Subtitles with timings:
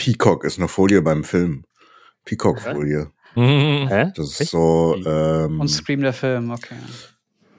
[0.00, 1.64] Peacock ist eine Folie beim Film.
[2.24, 3.10] Peacock-Folie.
[3.34, 3.88] Mhm.
[3.88, 4.12] Hä?
[4.16, 6.74] Das ist so ähm, Und Scream der Film, okay.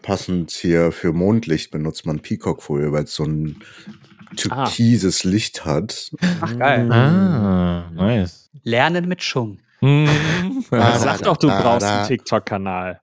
[0.02, 3.62] passend hier für Mondlicht benutzt man Peacock-Folie, weil es so ein
[4.36, 6.12] türkises Licht hat.
[6.42, 6.92] Ach, geil.
[6.92, 8.50] Ah, nice.
[8.64, 9.60] Lernen mit Schung.
[9.82, 10.64] Mhm.
[10.72, 13.02] Ah, Sag doch, du brauchst einen TikTok-Kanal.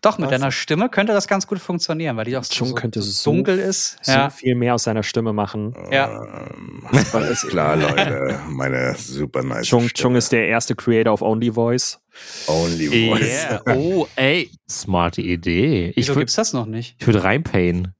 [0.00, 0.38] Doch, mit Was?
[0.38, 3.30] deiner Stimme könnte das ganz gut funktionieren, weil die auch so, Chung so, könnte so
[3.30, 3.98] dunkel ist.
[4.02, 4.30] So Ja.
[4.30, 5.74] viel mehr aus seiner Stimme machen.
[5.90, 6.22] Ja.
[6.50, 8.38] Ähm, alles klar, Leute.
[8.48, 9.92] Meine super nice Chung, Stimme.
[10.02, 11.98] Chung ist der erste Creator of Only Voice.
[12.46, 13.46] Only Voice.
[13.50, 13.62] Yeah.
[13.76, 14.50] Oh, ey.
[14.70, 15.90] Smarte Idee.
[15.90, 16.96] Ich Wieso würde gibt's das noch nicht?
[16.98, 17.94] ich würd reinpayen.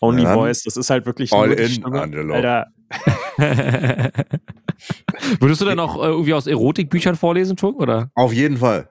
[0.00, 2.00] Only Ja, dann Voice, das ist halt wirklich all nur die in, Stimme.
[2.00, 2.34] Angelo.
[2.34, 2.66] Alter,
[5.40, 8.10] Würdest du dann auch äh, irgendwie aus Erotikbüchern vorlesen, Chung, oder?
[8.14, 8.88] Auf jeden Fall.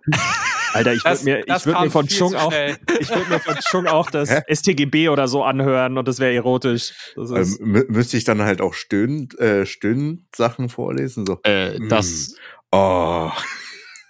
[0.73, 2.77] Alter, ich würde mir, ich würd mir von Chung auch, schnell.
[2.99, 4.41] ich würde mir von Chung auch das Hä?
[4.53, 6.93] STGB oder so anhören und das wäre erotisch.
[7.15, 11.25] Das ist, mü- müsste ich dann halt auch Stöhn, äh, Stöhn-Sachen vorlesen?
[11.25, 11.39] So.
[11.43, 11.89] Äh, Mm.
[11.89, 12.35] das.
[12.71, 13.31] Oh.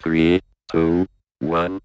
[0.02, 1.06] Three, two,
[1.42, 1.80] one.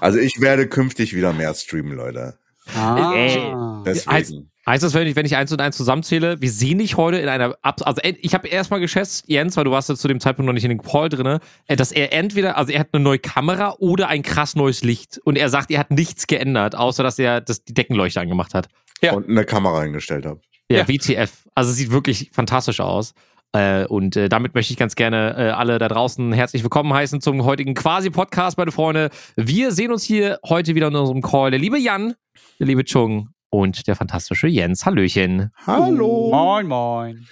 [0.00, 2.38] Also ich werde künftig wieder mehr streamen, Leute.
[2.76, 3.82] Ah.
[3.84, 4.50] Deswegen.
[4.66, 7.28] Heißt das, wenn ich, wenn ich eins und eins zusammenzähle, wir sehen dich heute in
[7.28, 10.52] einer, also ich habe erstmal geschätzt, Jens, weil du warst ja zu dem Zeitpunkt noch
[10.52, 13.74] nicht in dem Call drinne, äh, dass er entweder, also er hat eine neue Kamera
[13.78, 17.40] oder ein krass neues Licht und er sagt, er hat nichts geändert, außer dass er
[17.40, 18.68] das, die Deckenleuchte angemacht hat.
[19.00, 19.14] Ja.
[19.14, 20.40] Und eine Kamera eingestellt habe.
[20.70, 20.88] Ja, Ja.
[20.88, 21.32] WTF.
[21.54, 23.14] Also es sieht wirklich fantastisch aus.
[23.52, 27.20] Äh, und äh, damit möchte ich ganz gerne äh, alle da draußen herzlich willkommen heißen
[27.20, 29.10] zum heutigen Quasi-Podcast, meine Freunde.
[29.34, 31.50] Wir sehen uns hier heute wieder in unserem Call.
[31.50, 32.14] Der liebe Jan,
[32.60, 34.86] der liebe Chung und der fantastische Jens.
[34.86, 35.50] Hallöchen.
[35.66, 36.30] Hallo.
[36.30, 37.26] Moin, moin.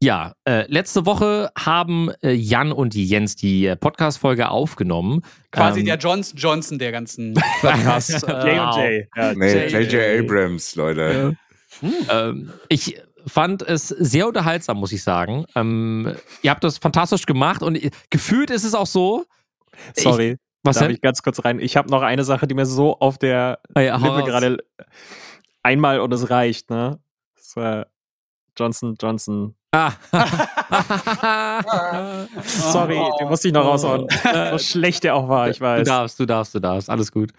[0.00, 5.22] Ja, äh, letzte Woche haben äh, Jan und Jens die äh, Podcast-Folge aufgenommen.
[5.52, 8.10] Quasi Ähm, der Johnson Johnson der ganzen Podcast.
[8.22, 9.06] J äh, und J.
[9.16, 10.20] Ja, Nee, J.J.
[10.24, 11.36] Abrams, Leute.
[12.10, 15.44] Ähm, ich fand es sehr unterhaltsam, muss ich sagen.
[15.54, 17.78] Ähm, ihr habt das fantastisch gemacht und
[18.10, 19.24] gefühlt ist es auch so.
[19.96, 20.36] Sorry.
[20.64, 20.94] Was Darf denn?
[20.96, 21.60] ich ganz kurz rein?
[21.60, 24.58] Ich habe noch eine Sache, die mir so auf der Ah ja, Lippe gerade
[25.62, 26.98] einmal und es reicht, ne?
[27.36, 27.86] Das war
[28.58, 29.54] Johnson Johnson.
[29.72, 29.92] Ah.
[32.42, 34.06] Sorry, den musste ich noch raushauen.
[34.52, 35.86] So schlecht der auch war, ich Du weiß.
[35.86, 36.90] darfst, du darfst, du darfst.
[36.90, 37.32] Alles gut.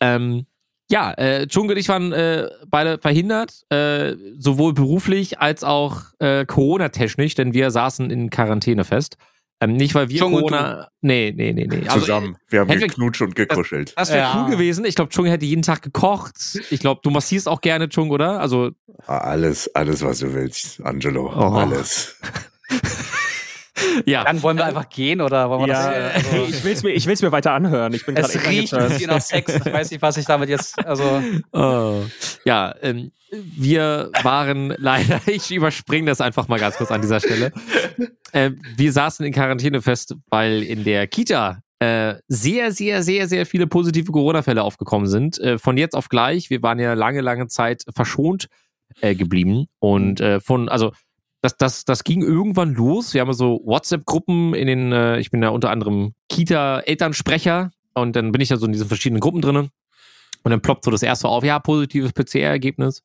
[0.00, 0.46] Ähm,
[0.90, 6.44] ja, äh, Chung und ich waren äh, beide verhindert, äh, sowohl beruflich als auch äh,
[6.44, 9.16] Corona-technisch, denn wir saßen in Quarantäne fest.
[9.60, 10.88] Ähm, nicht, weil wir Chung Corona.
[11.00, 11.82] Nee, nee, nee, nee.
[11.86, 12.36] Also, Zusammen.
[12.48, 13.94] Wir haben geknutscht und gekuschelt.
[13.96, 14.42] Das wäre Ja.
[14.44, 14.84] cool gewesen.
[14.84, 16.34] Ich glaube, Chung hätte jeden Tag gekocht.
[16.70, 18.40] Ich glaube, du massierst auch gerne, Chung, oder?
[18.40, 18.72] Also,
[19.06, 21.32] Alles, alles, was du willst, Angelo.
[21.34, 21.54] Oh.
[21.54, 22.20] Alles.
[24.06, 24.24] ja.
[24.24, 26.24] Dann wollen wir einfach gehen oder wollen wir Ja, das?
[26.24, 27.92] äh, Also, ich will's mir, ich will's mir weiter anhören.
[27.94, 29.54] Ich bin es echt riecht ein bisschen nach Sex.
[29.54, 30.78] Ich weiß nicht, was ich damit jetzt.
[30.84, 31.22] Also,
[31.52, 32.02] Oh.
[32.44, 37.52] Ja, ähm, wir waren leider, ich überspringe das einfach mal ganz kurz an dieser Stelle.
[38.32, 43.46] Ähm, wir saßen in Quarantäne fest, weil in der Kita äh, sehr, sehr, sehr, sehr
[43.46, 45.38] viele positive Corona-Fälle aufgekommen sind.
[45.40, 46.48] Äh, von jetzt auf gleich.
[46.50, 48.46] Wir waren ja lange, lange Zeit verschont
[49.00, 49.66] äh, geblieben.
[49.80, 50.92] Und äh, von, also
[51.44, 53.12] das, das, das ging irgendwann los.
[53.12, 58.32] Wir haben so WhatsApp-Gruppen in den, äh, ich bin ja unter anderem Kita-Elternsprecher und dann
[58.32, 59.68] bin ich da so in diesen verschiedenen Gruppen drinnen.
[60.42, 63.02] Und dann ploppt so das erste auf, ja, positives PCR-Ergebnis.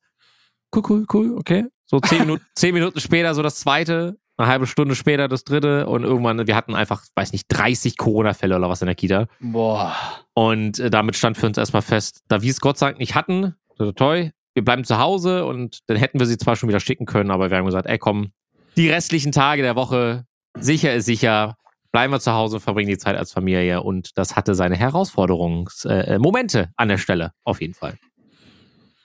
[0.74, 1.66] Cool, cool, cool, okay.
[1.84, 5.86] So zehn Minuten, zehn Minuten später so das zweite, eine halbe Stunde später das dritte
[5.86, 9.26] und irgendwann, wir hatten einfach, weiß nicht, 30 Corona-Fälle oder was in der Kita.
[9.40, 9.94] boah.
[10.32, 13.14] Und äh, damit stand für uns erstmal fest, da wir es Gott sei Dank nicht
[13.14, 13.54] hatten,
[13.96, 17.30] toi, wir bleiben zu Hause und dann hätten wir sie zwar schon wieder schicken können,
[17.30, 18.32] aber wir haben gesagt, ey komm,
[18.76, 20.24] die restlichen Tage der Woche,
[20.58, 21.56] sicher ist sicher,
[21.92, 26.06] bleiben wir zu Hause und verbringen die Zeit als Familie und das hatte seine Herausforderungsmomente
[26.06, 27.98] äh, Momente an der Stelle, auf jeden Fall.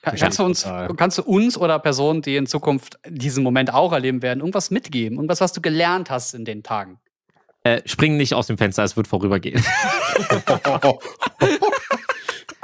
[0.02, 0.62] Kann- Kannst du, uns,
[0.96, 5.16] kannst du uns oder Personen, die in Zukunft diesen Moment auch erleben werden, irgendwas mitgeben?
[5.18, 7.00] Irgendwas, was du gelernt hast in den Tagen?
[7.64, 9.60] Äh, spring nicht aus dem Fenster, es wird vorübergehen.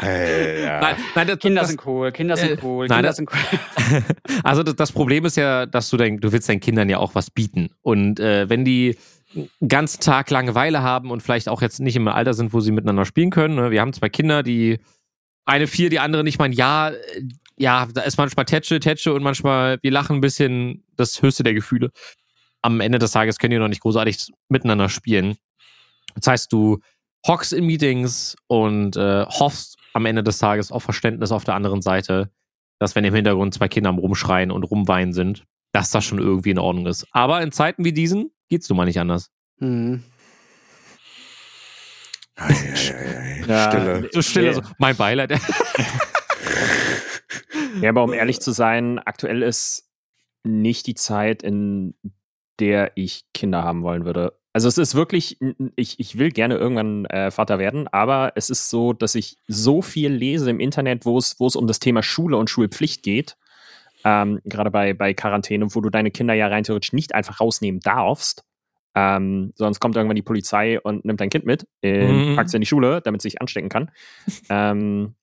[0.02, 0.80] Äh, ja.
[0.80, 3.30] nein, nein, das, Kinder das, sind cool, Kinder sind Äh, cool, nein, Kinder das- sind
[3.32, 4.02] cool.
[4.44, 7.14] Also das, das Problem ist ja, dass du dein, du willst deinen Kindern ja auch
[7.14, 7.70] was bieten.
[7.82, 8.96] Und äh, wenn die
[9.34, 12.70] einen ganzen Tag Langeweile haben und vielleicht auch jetzt nicht im Alter sind, wo sie
[12.72, 13.54] miteinander spielen können.
[13.54, 13.70] Ne?
[13.70, 14.78] Wir haben zwei Kinder, die
[15.46, 16.92] eine vier, die andere nicht mal ein Jahr.
[16.92, 16.98] äh,
[17.56, 21.54] Ja, da ist manchmal Tätsche, Tätsche und manchmal wir lachen ein bisschen das höchste der
[21.54, 21.90] Gefühle.
[22.60, 25.36] Am Ende des Tages können die noch nicht großartig miteinander spielen.
[26.14, 26.78] Das heißt, du
[27.26, 31.82] hockst in Meetings und äh, hoffst am Ende des Tages auf Verständnis auf der anderen
[31.82, 32.30] Seite,
[32.78, 36.50] dass wenn im Hintergrund zwei Kinder am Rumschreien und Rumweinen sind, dass das schon irgendwie
[36.50, 37.06] in Ordnung ist.
[37.12, 39.30] Aber in Zeiten wie diesen geht's nun mal nicht anders.
[39.58, 40.02] Hm.
[42.36, 42.54] Ei, ei,
[42.94, 43.44] ei, ei.
[43.46, 44.08] Ja, Stille.
[44.12, 44.52] So still, Nee.
[44.52, 45.32] so, mein Beileid.
[47.80, 49.88] Ja, aber um ehrlich zu sein, aktuell ist
[50.44, 51.94] nicht die Zeit, in
[52.60, 54.38] der ich Kinder haben wollen würde.
[54.54, 55.38] Also es ist wirklich,
[55.76, 59.80] ich, ich will gerne irgendwann äh, Vater werden, aber es ist so, dass ich so
[59.80, 63.36] viel lese im Internet, wo es, wo es um das Thema Schule und Schulpflicht geht.
[64.04, 67.80] Ähm, gerade bei, bei Quarantäne, wo du deine Kinder ja rein theoretisch nicht einfach rausnehmen
[67.80, 68.44] darfst.
[68.94, 72.36] Ähm, sonst kommt irgendwann die Polizei und nimmt dein Kind mit, äh, Mhm.
[72.36, 73.90] packt es in die Schule, damit es sich anstecken kann.
[74.50, 75.14] ähm,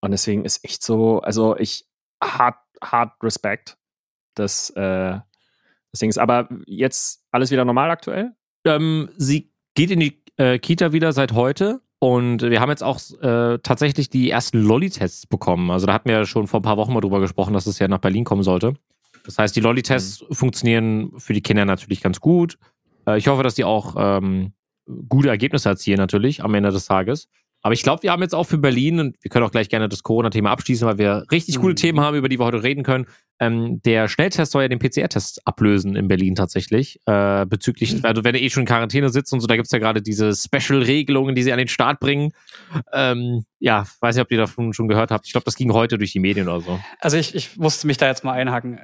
[0.00, 1.86] und deswegen ist echt so, also ich
[2.20, 3.76] hart, hart Respekt,
[4.34, 5.20] dass äh,
[5.92, 6.18] das Ding ist.
[6.18, 8.32] Aber jetzt alles wieder normal aktuell?
[8.64, 12.98] Ähm, sie geht in die äh, Kita wieder seit heute und wir haben jetzt auch
[13.20, 15.70] äh, tatsächlich die ersten Lolli-Tests bekommen.
[15.70, 17.78] Also da hatten wir ja schon vor ein paar Wochen mal drüber gesprochen, dass es
[17.78, 18.74] ja nach Berlin kommen sollte.
[19.24, 22.58] Das heißt, die Lolli-Tests funktionieren für die Kinder natürlich ganz gut.
[23.06, 24.52] Äh, ich hoffe, dass die auch ähm,
[25.08, 27.28] gute Ergebnisse erzielen natürlich am Ende des Tages.
[27.64, 29.88] Aber ich glaube, wir haben jetzt auch für Berlin, und wir können auch gleich gerne
[29.88, 31.76] das Corona-Thema abschließen, weil wir richtig coole Mhm.
[31.76, 33.06] Themen haben, über die wir heute reden können.
[33.40, 37.00] Ähm, der Schnelltest soll ja den PCR-Test ablösen in Berlin tatsächlich.
[37.06, 39.78] Äh, bezüglich, also wenn du eh schon in Quarantäne sitzt und so, da gibt's ja
[39.78, 42.32] gerade diese Special-Regelungen, die sie an den Start bringen.
[42.92, 45.26] Ähm, ja, weiß nicht, ob ihr davon schon gehört habt.
[45.26, 46.80] Ich glaube, das ging heute durch die Medien oder so.
[47.00, 48.80] Also ich, ich musste mich da jetzt mal einhaken.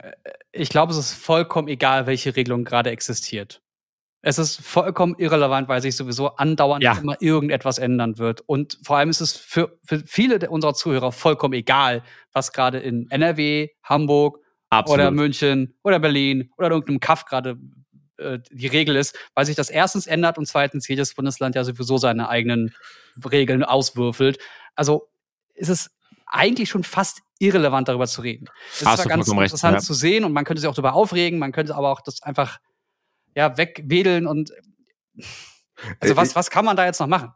[0.52, 3.60] Ich glaube, es ist vollkommen egal, welche Regelung gerade existiert.
[4.20, 6.98] Es ist vollkommen irrelevant, weil sich sowieso andauernd Ja.
[6.98, 8.40] immer irgendetwas ändern wird.
[8.46, 13.08] Und vor allem ist es für, für viele unserer Zuhörer vollkommen egal, was gerade in
[13.10, 14.40] NRW, Hamburg
[14.86, 17.58] oder München oder Berlin oder in irgendeinem Kaff gerade
[18.18, 21.96] äh, die Regel ist, weil sich das erstens ändert und zweitens jedes Bundesland ja sowieso
[21.98, 22.74] seine eigenen
[23.30, 24.38] Regeln auswürfelt.
[24.74, 25.08] Also
[25.54, 25.90] ist es
[26.26, 28.48] eigentlich schon fast irrelevant, darüber zu reden.
[28.70, 29.80] Es ist zwar ganz vollkommen recht, interessant ja.
[29.80, 32.58] zu sehen und man könnte sich auch darüber aufregen, man könnte aber auch das einfach
[33.34, 34.52] ja, wegwedeln und
[36.00, 37.32] also Äh, was, ich- was kann man da jetzt noch machen?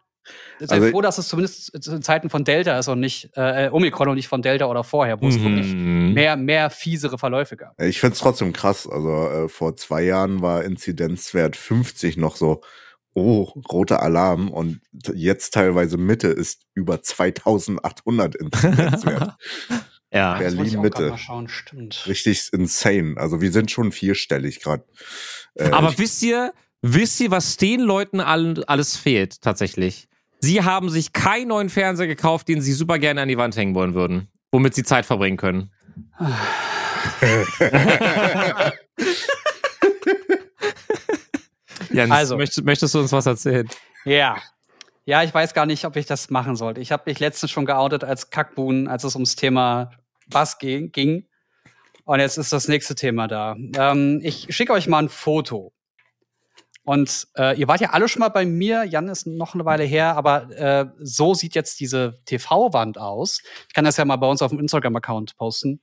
[0.60, 4.08] Sei Also- froh, dass es zumindest zu Zeiten von Delta ist und nicht äh, Omikron
[4.08, 6.12] und nicht von Delta oder vorher, wo es wirklich Mhm.
[6.14, 7.80] mehr, mehr fiesere Verläufe gab.
[7.80, 8.88] Ich find's trotzdem krass.
[8.88, 12.60] Also äh, vor zwei Jahren war Inzidenzwert 50 noch so,
[13.14, 13.42] oh,
[13.72, 14.48] roter Alarm.
[14.48, 14.80] Und
[15.12, 19.34] jetzt teilweise Mitte ist über 2800 Inzidenzwert.
[20.12, 20.38] Ja.
[20.38, 21.03] Berlin Mitte.
[21.03, 22.05] grad Mal schauen, stimmt.
[22.06, 23.14] Richtig insane.
[23.17, 24.85] Also wir sind schon vierstellig gerade.
[25.55, 30.09] Äh, Aber wisst ihr, wisst ihr, was den Leuten allen, alles fehlt tatsächlich?
[30.41, 33.75] Sie haben sich keinen neuen Fernseher gekauft, den sie super gerne an die Wand hängen
[33.75, 35.70] wollen würden, womit sie Zeit verbringen können.
[41.93, 42.37] Jens, Also.
[42.37, 43.69] möchtest, möchtest du uns was erzählen?
[44.05, 44.37] Ja.
[45.05, 46.81] Ja, ich weiß gar nicht, ob ich das machen sollte.
[46.81, 49.91] Ich habe mich letztens schon geoutet als Kackbuhn, als es ums Thema
[50.32, 50.93] Bass ging.
[50.93, 51.26] ging.
[52.05, 53.56] Und jetzt ist das nächste Thema da.
[53.76, 55.73] Ähm, ich schicke euch mal ein Foto.
[56.84, 58.84] Und äh, ihr wart ja alle schon mal bei mir.
[58.84, 63.40] Jan ist noch eine Weile her, aber äh, so sieht jetzt diese TV-Wand aus.
[63.69, 65.81] Ich kann das ja mal bei uns auf dem Instagram-Account posten.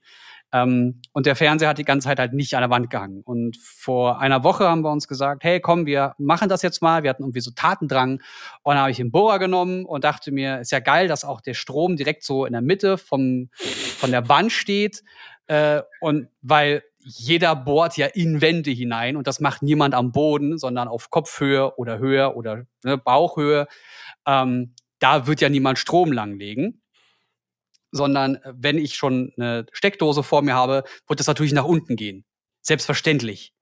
[0.52, 3.22] Ähm, und der Fernseher hat die ganze Zeit halt nicht an der Wand gehangen.
[3.22, 7.02] Und vor einer Woche haben wir uns gesagt, hey, komm, wir machen das jetzt mal.
[7.02, 8.20] Wir hatten irgendwie so Tatendrang.
[8.62, 11.40] Und dann habe ich den Bohrer genommen und dachte mir, ist ja geil, dass auch
[11.40, 15.02] der Strom direkt so in der Mitte vom, von der Wand steht.
[15.46, 20.58] Äh, und weil jeder bohrt ja in Wände hinein und das macht niemand am Boden,
[20.58, 23.66] sondern auf Kopfhöhe oder höher oder ne, Bauchhöhe.
[24.26, 26.79] Ähm, da wird ja niemand Strom langlegen
[27.92, 31.96] sondern äh, wenn ich schon eine Steckdose vor mir habe, wird das natürlich nach unten
[31.96, 32.24] gehen.
[32.62, 33.52] Selbstverständlich.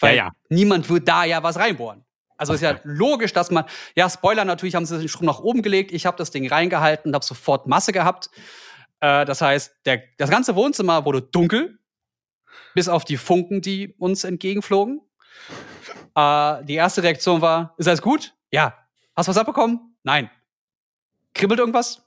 [0.00, 0.32] Weil Ja, ja.
[0.48, 2.04] niemand wird da ja was reinbohren.
[2.36, 5.62] Also ist ja logisch, dass man, ja, Spoiler, natürlich haben sie den Strom nach oben
[5.62, 5.92] gelegt.
[5.92, 8.30] Ich habe das Ding reingehalten und habe sofort Masse gehabt.
[9.00, 11.78] Äh, das heißt, der, das ganze Wohnzimmer wurde dunkel,
[12.74, 15.00] bis auf die Funken, die uns entgegenflogen.
[16.16, 18.34] Äh, die erste Reaktion war, ist alles gut?
[18.50, 18.76] Ja.
[19.14, 19.96] Hast du was abbekommen?
[20.02, 20.30] Nein.
[21.34, 22.02] Kribbelt irgendwas?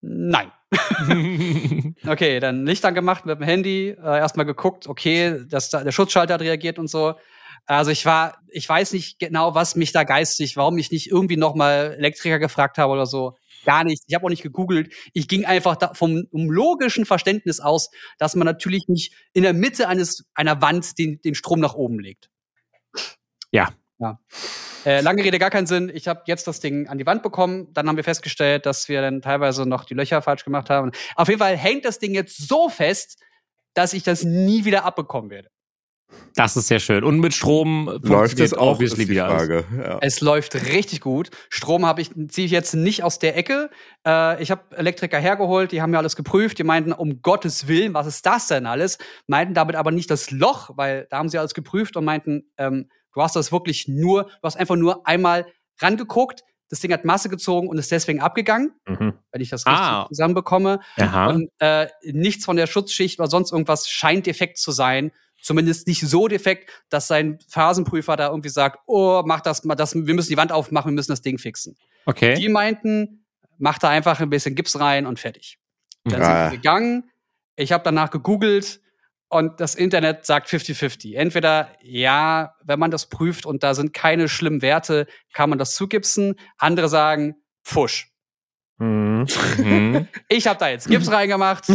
[0.00, 0.52] Nein.
[2.06, 6.34] Okay, dann Licht angemacht mit dem Handy, äh, erstmal geguckt, okay, dass da, der Schutzschalter
[6.34, 7.14] hat reagiert und so.
[7.66, 11.36] Also ich war, ich weiß nicht genau, was mich da geistig, warum ich nicht irgendwie
[11.36, 13.36] nochmal Elektriker gefragt habe oder so.
[13.64, 14.04] Gar nicht.
[14.06, 14.92] Ich habe auch nicht gegoogelt.
[15.12, 19.52] Ich ging einfach da vom um logischen Verständnis aus, dass man natürlich nicht in der
[19.52, 22.30] Mitte eines einer Wand den, den Strom nach oben legt.
[23.50, 23.70] Ja.
[23.98, 24.18] Ja.
[24.84, 25.90] Äh, lange Rede, gar keinen Sinn.
[25.92, 27.72] Ich habe jetzt das Ding an die Wand bekommen.
[27.72, 30.92] Dann haben wir festgestellt, dass wir dann teilweise noch die Löcher falsch gemacht haben.
[31.16, 33.18] Auf jeden Fall hängt das Ding jetzt so fest,
[33.74, 35.48] dass ich das nie wieder abbekommen werde.
[36.34, 37.02] Das ist sehr schön.
[37.02, 39.06] Und mit Strom läuft es auch, ist die.
[39.06, 39.64] Frage.
[39.76, 39.98] Ja.
[40.02, 41.30] Es läuft richtig gut.
[41.48, 43.70] Strom habe ich ziehe ich jetzt nicht aus der Ecke.
[44.06, 46.58] Äh, ich habe Elektriker hergeholt, die haben ja alles geprüft.
[46.58, 48.98] Die meinten, um Gottes Willen, was ist das denn alles?
[49.26, 52.88] Meinten damit aber nicht das Loch, weil da haben sie alles geprüft und meinten, ähm,
[53.16, 55.46] du hast das wirklich nur, du hast einfach nur einmal
[55.80, 59.14] rangeguckt, das Ding hat Masse gezogen und ist deswegen abgegangen, Mhm.
[59.32, 60.06] wenn ich das richtig Ah.
[60.08, 60.80] zusammenbekomme.
[60.98, 61.28] Aha.
[61.28, 65.12] Und äh, nichts von der Schutzschicht oder sonst irgendwas scheint defekt zu sein.
[65.40, 69.94] Zumindest nicht so defekt, dass sein Phasenprüfer da irgendwie sagt, oh, mach das mal, das,
[69.94, 71.76] wir müssen die Wand aufmachen, wir müssen das Ding fixen.
[72.04, 72.34] Okay.
[72.34, 73.24] Die meinten,
[73.58, 75.58] mach da einfach ein bisschen Gips rein und fertig.
[76.04, 76.42] Dann Ah.
[76.44, 77.10] sind wir gegangen.
[77.54, 78.80] Ich habe danach gegoogelt
[79.28, 81.16] und das Internet sagt 50-50.
[81.16, 85.74] Entweder ja, wenn man das prüft und da sind keine schlimmen Werte, kann man das
[85.74, 86.36] zugipsen.
[86.58, 88.12] Andere sagen Fusch.
[88.78, 89.26] Mhm.
[89.58, 90.08] Mhm.
[90.28, 91.66] Ich habe da jetzt Gips reingemacht.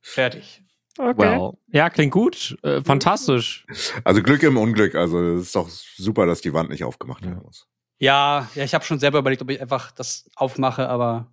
[0.00, 0.62] Fertig.
[0.98, 1.18] Okay.
[1.18, 1.52] well.
[1.68, 2.56] Ja, klingt gut.
[2.62, 3.66] Äh, fantastisch.
[4.04, 4.94] Also Glück im Unglück.
[4.94, 7.68] Also es ist doch super, dass die Wand nicht aufgemacht werden muss.
[7.98, 11.30] Ja, ja, ich habe schon selber überlegt, ob ich einfach das aufmache, aber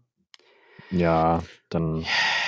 [0.92, 2.06] Ja, dann.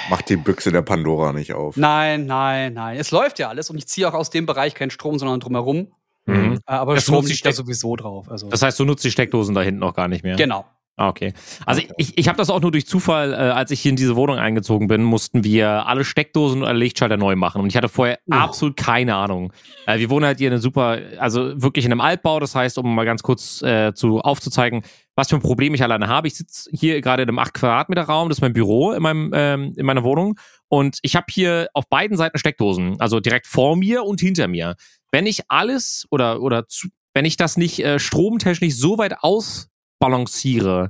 [0.09, 1.77] Macht die Büchse der Pandora nicht auf.
[1.77, 2.97] nein, nein, nein.
[2.97, 5.87] Es läuft ja alles und ich ziehe auch aus dem Bereich keinen Strom, sondern drumherum.
[6.25, 6.53] Mhm.
[6.55, 8.29] Äh, Aber Das Strom liegt da sowieso drauf.
[8.29, 10.35] Also Das heißt, du nutzt die Steckdosen da hinten auch gar nicht mehr.
[10.35, 10.65] genau.
[10.97, 11.33] Ah, okay.
[11.65, 14.15] Also ich, ich habe das auch nur durch Zufall, äh, als ich hier in diese
[14.17, 17.61] Wohnung eingezogen bin, mussten wir alle Steckdosen und alle Lichtschalter neu machen.
[17.61, 18.35] Und ich hatte vorher Oh.
[18.35, 19.51] absolut keine Ahnung.
[19.87, 22.39] Äh, wir wohnen halt hier in einem super, also wirklich in einem Altbau.
[22.39, 24.83] Das heißt, um mal ganz kurz äh, zu aufzuzeigen,
[25.21, 26.27] was für ein Problem ich alleine habe.
[26.27, 29.31] Ich sitze hier gerade in einem 8 Quadratmeter Raum, das ist mein Büro in, meinem,
[29.35, 30.39] ähm, in meiner Wohnung.
[30.67, 34.75] Und ich habe hier auf beiden Seiten Steckdosen, also direkt vor mir und hinter mir.
[35.11, 40.89] Wenn ich alles oder, oder zu, wenn ich das nicht äh, stromtechnisch so weit ausbalanciere,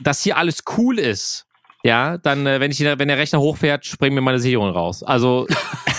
[0.00, 1.46] dass hier alles cool ist,
[1.82, 5.02] ja, dann, äh, wenn ich wenn der Rechner hochfährt, springen mir meine Sicherungen raus.
[5.02, 5.48] Also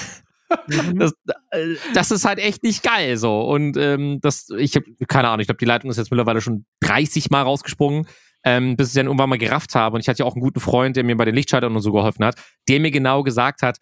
[0.95, 1.13] das,
[1.51, 3.41] äh, das ist halt echt nicht geil so.
[3.41, 6.65] Und ähm, das, ich habe keine Ahnung, ich glaube, die Leitung ist jetzt mittlerweile schon
[6.81, 8.07] 30 Mal rausgesprungen,
[8.43, 9.95] ähm, bis ich dann irgendwann mal gerafft habe.
[9.95, 11.91] Und ich hatte ja auch einen guten Freund, der mir bei den Lichtschaltern und so
[11.91, 12.35] geholfen hat,
[12.67, 13.77] der mir genau gesagt hat,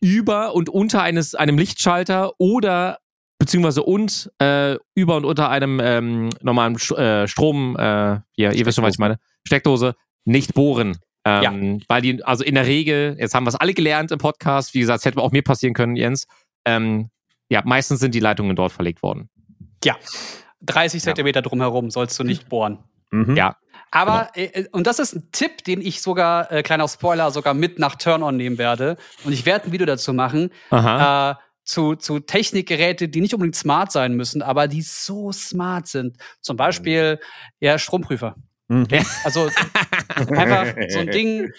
[0.00, 2.98] über und unter eines einem Lichtschalter oder
[3.38, 8.66] beziehungsweise und äh, über und unter einem ähm, normalen Sch äh, Strom, äh, ja, ihr
[8.66, 9.94] wisst schon, was ich meine, Steckdose,
[10.24, 10.98] nicht bohren.
[11.26, 14.74] Ähm, Weil die, also in der Regel, jetzt haben wir es alle gelernt im Podcast,
[14.74, 16.28] wie gesagt, es hätte auch mir passieren können, Jens.
[16.64, 17.10] Ähm,
[17.48, 19.28] ja, meistens sind die Leitungen dort verlegt worden.
[19.84, 19.96] Ja.
[20.62, 22.78] 30 Zentimeter drumherum sollst du nicht bohren.
[23.10, 23.36] Mhm.
[23.36, 23.56] Ja.
[23.90, 27.78] Aber, äh, und das ist ein Tipp, den ich sogar, äh, kleiner Spoiler, sogar mit
[27.78, 28.96] nach Turn-On nehmen werde.
[29.24, 30.50] Und ich werde ein Video dazu machen.
[30.70, 31.32] Aha.
[31.32, 36.16] Äh, zu, zu Technikgeräte, die nicht unbedingt smart sein müssen, aber die so smart sind.
[36.40, 37.18] Zum Beispiel,
[37.58, 38.36] ja, Stromprüfer.
[38.68, 38.86] Mhm.
[39.24, 39.48] Also
[40.30, 41.50] einfach so ein Ding,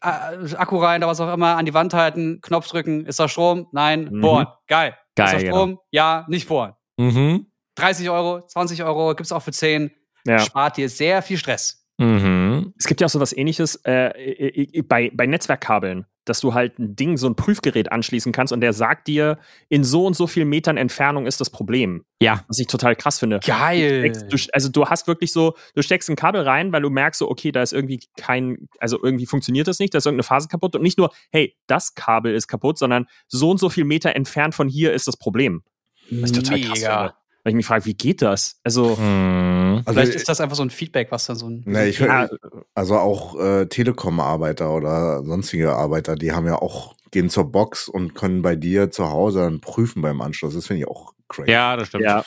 [0.00, 3.28] äh, Akku rein, da was auch immer, an die Wand halten, Knopf drücken, ist da
[3.28, 3.66] Strom?
[3.72, 4.20] Nein, Mhm.
[4.20, 4.46] bohren.
[4.68, 4.96] Geil.
[5.16, 5.78] Geil, ist da Strom?
[5.90, 6.74] Ja, nicht bohren.
[6.96, 7.46] Mhm.
[7.74, 9.90] 30 Euro, 20 Euro, gibt's auch für 10.
[10.26, 10.38] Ja.
[10.38, 11.84] Spart dir sehr viel Stress.
[11.98, 12.72] Mhm.
[12.78, 16.54] Es gibt ja auch so was ähnliches äh, äh, äh, bei, bei Netzwerkkabeln, dass du
[16.54, 19.38] halt ein Ding, so ein Prüfgerät anschließen kannst und der sagt dir,
[19.68, 22.04] in so und so vielen Metern Entfernung ist das Problem.
[22.20, 22.44] Ja.
[22.48, 23.40] Was ich total krass finde.
[23.44, 24.00] Geil.
[24.00, 27.18] steckst- Du, also du hast wirklich so, du steckst ein Kabel rein, weil du merkst
[27.18, 30.48] so, okay, da ist irgendwie kein, also irgendwie funktioniert das nicht, da ist irgendeine Phase
[30.48, 34.14] kaputt und nicht nur, hey, das Kabel ist kaputt, sondern so und so viel Meter
[34.14, 35.62] entfernt von hier ist das Problem.
[36.10, 37.14] Was ich total krass finde.
[37.42, 38.60] Weil ich mich frage, wie geht das?
[38.62, 39.82] Also, Mhm.
[39.84, 41.62] Also, Vielleicht ist das einfach so ein Feedback, was dann so ein.
[41.66, 42.28] Nee, ich, ja,
[42.74, 48.14] also auch äh, Telekom-Arbeiter oder sonstige Arbeiter, die haben ja auch, gehen zur Box und
[48.14, 50.54] können bei dir zu Hause dann prüfen beim Anschluss.
[50.54, 51.50] Das finde ich auch crazy.
[51.50, 52.04] Ja, das stimmt.
[52.04, 52.24] ja,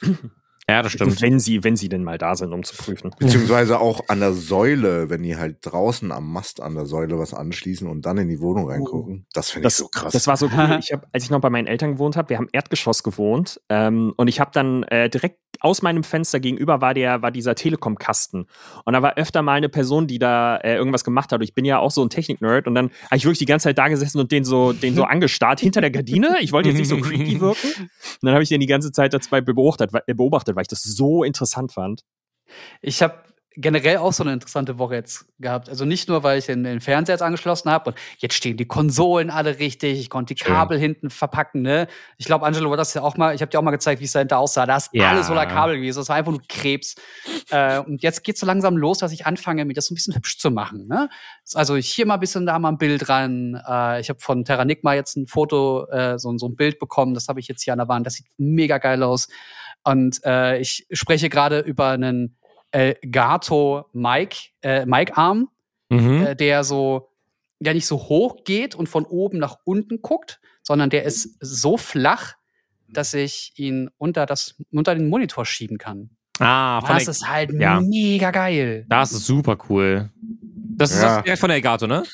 [0.68, 1.22] Ja, das stimmt.
[1.22, 3.10] wenn sie, wenn sie denn mal da sind, um zu prüfen.
[3.18, 7.32] Beziehungsweise auch an der Säule, wenn die halt draußen am Mast an der Säule was
[7.32, 9.26] anschließen und dann in die Wohnung reingucken.
[9.32, 10.12] Das finde ich so krass.
[10.12, 10.78] das war so cool.
[10.78, 14.12] Ich hab, als ich noch bei meinen Eltern gewohnt habe, wir haben Erdgeschoss gewohnt ähm,
[14.16, 18.46] und ich habe dann äh, direkt aus meinem Fenster gegenüber war der war dieser Telekom-Kasten
[18.84, 21.40] und da war öfter mal eine Person, die da äh, irgendwas gemacht hat.
[21.40, 23.64] Und ich bin ja auch so ein Technik-Nerd und dann habe ich wirklich die ganze
[23.64, 26.36] Zeit da gesessen und den so den so angestarrt hinter der Gardine.
[26.40, 27.68] Ich wollte jetzt nicht so creepy wirken.
[27.78, 30.82] Und dann habe ich den die ganze Zeit dabei beobachtet, äh, beobachtet, weil ich das
[30.82, 32.02] so interessant fand.
[32.80, 33.14] Ich habe
[33.60, 35.68] generell auch so eine interessante Woche jetzt gehabt.
[35.68, 38.66] Also nicht nur, weil ich den, den Fernseher jetzt angeschlossen habe und jetzt stehen die
[38.66, 39.98] Konsolen alle richtig.
[39.98, 40.52] Ich konnte die Schön.
[40.54, 41.62] Kabel hinten verpacken.
[41.62, 41.88] Ne?
[42.18, 43.34] Ich glaube, Angelo war das ja auch mal.
[43.34, 44.64] Ich habe dir auch mal gezeigt, wie es dahinter aussah.
[44.64, 45.10] Da ist Ja.
[45.10, 45.98] alles voller Kabel gewesen.
[45.98, 46.94] Das war einfach nur Krebs.
[47.50, 50.14] Äh, und jetzt geht so langsam los, dass ich anfange, mir das so ein bisschen
[50.14, 50.86] hübsch zu machen.
[50.86, 51.08] Ne?
[51.54, 53.60] Also hier mal ein bisschen, da mal ein Bild ran.
[53.68, 57.12] Äh, ich habe von Terranigma jetzt ein Foto, äh, so, so ein Bild bekommen.
[57.14, 58.06] Das habe ich jetzt hier an der Wand.
[58.06, 59.28] Das sieht mega geil aus.
[59.82, 62.36] Und äh, ich spreche gerade über einen
[62.70, 65.48] Elgato Mic, äh, Mic Arm,
[65.90, 66.26] Mhm.
[66.26, 67.08] äh, der so,
[67.60, 71.76] der nicht so hoch geht und von oben nach unten guckt, sondern der ist so
[71.78, 72.34] flach,
[72.88, 76.10] dass ich ihn unter das, unter den Monitor schieben kann.
[76.40, 77.80] Ah, von Das der, ist halt ja.
[77.80, 78.84] mega geil.
[78.88, 80.10] das ist super cool.
[80.76, 81.16] Das ist Ja.
[81.16, 82.04] das direkt von der Elgato, ne?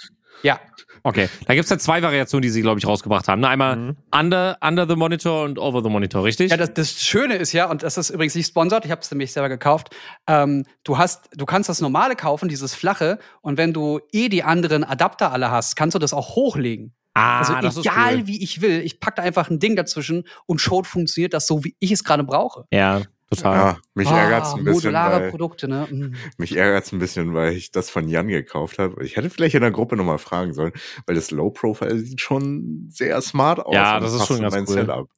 [0.42, 0.60] Ja.
[1.06, 3.40] Okay, da gibt's ja zwei Variationen, die sie, glaube ich, rausgebracht haben.
[3.42, 3.96] Ne, Einmal Mhm.
[4.10, 6.50] under, under the monitor und over the monitor, richtig?
[6.50, 9.10] Ja, das, das Schöne ist ja, und das ist übrigens nicht sponsert, ich habe es
[9.10, 9.90] nämlich selber gekauft,
[10.26, 14.44] ähm, du, hast, du kannst das normale kaufen, dieses flache, und wenn du eh die
[14.44, 16.94] anderen Adapter alle hast, kannst du das auch hochlegen.
[17.12, 18.26] ah, Also egal cool.
[18.26, 21.64] wie ich will, ich packe da einfach ein Ding dazwischen und schon funktioniert das so,
[21.64, 22.64] wie ich es gerade brauche.
[22.72, 23.56] Ja, total.
[23.56, 25.86] Ja, mich Ah, ärgert's ein bisschen, modulare weil, Produkte, ne?
[25.90, 26.14] Mm.
[26.36, 29.04] mich ärgert's ein bisschen, weil ich das von Jan gekauft habe.
[29.04, 30.72] Ich hätte vielleicht in der Gruppe nochmal fragen sollen,
[31.06, 33.74] weil das Low Profile sieht schon sehr smart aus.
[33.74, 34.74] Ja, das ist schon ganz mein cool.
[34.74, 35.08] Setup.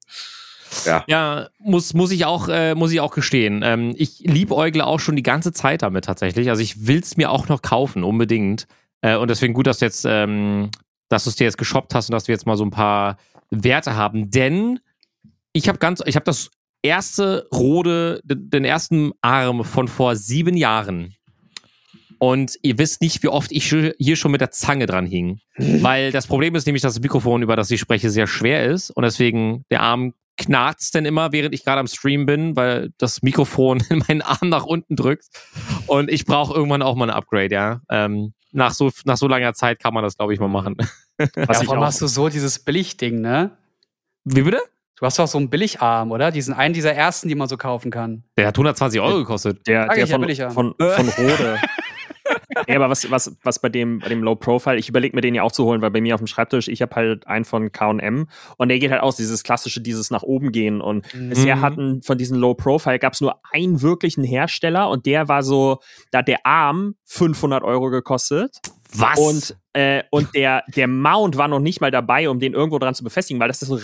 [0.85, 3.63] Ja, Ja, muss, muss ich auch, äh, muss ich auch gestehen.
[3.65, 6.51] Ähm, ich liebäugle auch schon die ganze Zeit damit tatsächlich.
[6.51, 8.67] Also ich will's mir auch noch kaufen, unbedingt.
[9.01, 10.71] Äh, und deswegen gut, dass du jetzt, ähm,
[11.09, 13.17] dass du es dir jetzt geshoppt hast und dass wir jetzt mal so ein paar
[13.51, 14.31] Werte haben.
[14.31, 14.81] Denn
[15.53, 16.51] ich habe ganz, ich habe das
[16.87, 21.15] erste Rode, den ersten Arm von vor sieben Jahren.
[22.19, 25.41] Und ihr wisst nicht, wie oft ich hier schon mit der Zange dran hing.
[25.59, 28.91] Weil das Problem ist nämlich, dass das Mikrofon, über das ich spreche, sehr schwer ist.
[28.91, 33.23] Und deswegen der Arm knarzt dann immer, während ich gerade am Stream bin, weil das
[33.23, 35.27] Mikrofon in meinen Arm nach unten drückt.
[35.87, 37.81] Und ich brauche irgendwann auch mal ein Upgrade, ja.
[37.91, 40.77] Ähm, nach, so, nach so langer Zeit kann man das, glaube ich, mal machen.
[41.37, 43.51] Was auch, hast du so dieses Billigding, ne?
[44.25, 44.61] Wie bitte?
[44.99, 46.31] Du hast doch so einen Billigarm, oder?
[46.31, 48.25] Diesen einen dieser ersten, die man so kaufen kann.
[48.39, 49.67] Der hat 120 Euro gekostet.
[49.67, 51.59] der, Sag der ich ja, von, von, von Rode.
[52.69, 55.35] ja, aber was, was, was bei dem, bei dem Low Profile, ich überlege mir den
[55.35, 57.71] ja auch zu holen, weil bei mir auf dem Schreibtisch, ich habe halt einen von
[57.73, 58.27] KM
[58.57, 60.81] und der geht halt aus, dieses klassische, dieses nach oben gehen.
[60.81, 61.61] Und bisher Mhm.
[61.61, 65.79] hatten von diesen Low Profile gab es nur einen wirklichen Hersteller und der war so,
[66.11, 68.57] da hat der Arm 500 Euro gekostet.
[68.95, 69.19] Was?
[69.19, 72.95] Und, äh, und der, der Mount war noch nicht mal dabei, um den irgendwo dran
[72.95, 73.77] zu befestigen, weil das ist so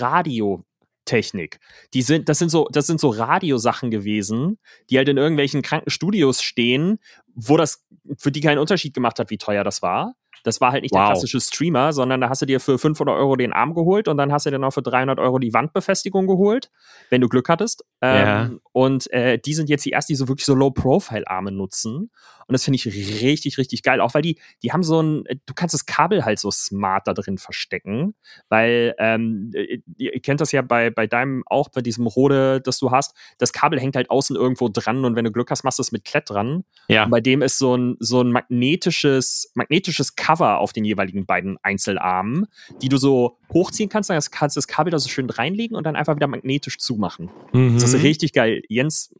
[1.07, 1.59] Radiotechnik.
[1.95, 4.59] Die sind, das sind so, das sind so Radiosachen gewesen,
[4.91, 6.99] die halt in irgendwelchen kranken Studios stehen,
[7.35, 7.85] wo das
[8.17, 10.15] für die keinen Unterschied gemacht hat, wie teuer das war.
[10.45, 11.11] Das war halt nicht der Wow.
[11.11, 14.33] klassische Streamer, sondern da hast du dir für 500 Euro den Arm geholt und dann
[14.33, 16.69] hast du dir noch für 300 Euro die Wandbefestigung geholt,
[17.11, 17.85] wenn du Glück hattest.
[18.01, 18.51] Ähm, Ja.
[18.73, 22.11] Und äh, die sind jetzt die ersten, die so wirklich so Low-Profile-Arme nutzen.
[22.53, 22.87] Und das finde ich
[23.23, 24.03] richtig, richtig geil.
[24.03, 27.07] Auch weil die, die haben so ein, äh, du kannst das Kabel halt so smart
[27.07, 28.15] da drin verstecken.
[28.51, 32.79] Weil, ähm, äh, ihr kennt das ja bei, bei deinem auch, bei diesem Rode, das
[32.79, 33.17] du hast.
[33.39, 35.93] Das Kabel hängt halt außen irgendwo dran und wenn du Glück hast, machst du es
[35.93, 36.65] mit Klett dran.
[36.89, 37.05] ja.
[37.05, 41.57] Und bei dem ist so ein, so ein magnetisches, magnetisches Cover auf den jeweiligen beiden
[41.63, 42.49] Einzelarmen,
[42.83, 45.85] die du so hochziehen kannst, dann kannst du das Kabel da so schön reinlegen und
[45.85, 47.31] dann einfach wieder magnetisch zumachen.
[47.53, 47.75] Mhm.
[47.75, 48.63] Das ist richtig geil.
[48.69, 49.15] Jens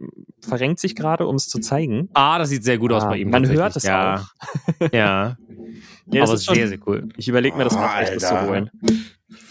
[0.47, 2.09] verrenkt sich gerade, um es zu zeigen.
[2.15, 3.31] Ah, das sieht sehr gut aus Ah, bei ihm.
[3.31, 4.17] man hört es ja.
[4.17, 4.25] auch.
[4.93, 5.37] Ja,
[6.11, 7.09] Ja, aber es ist schon- sehr, sehr cool.
[7.17, 8.71] Ich überlege mir das Oh, mal vielleicht das zu holen.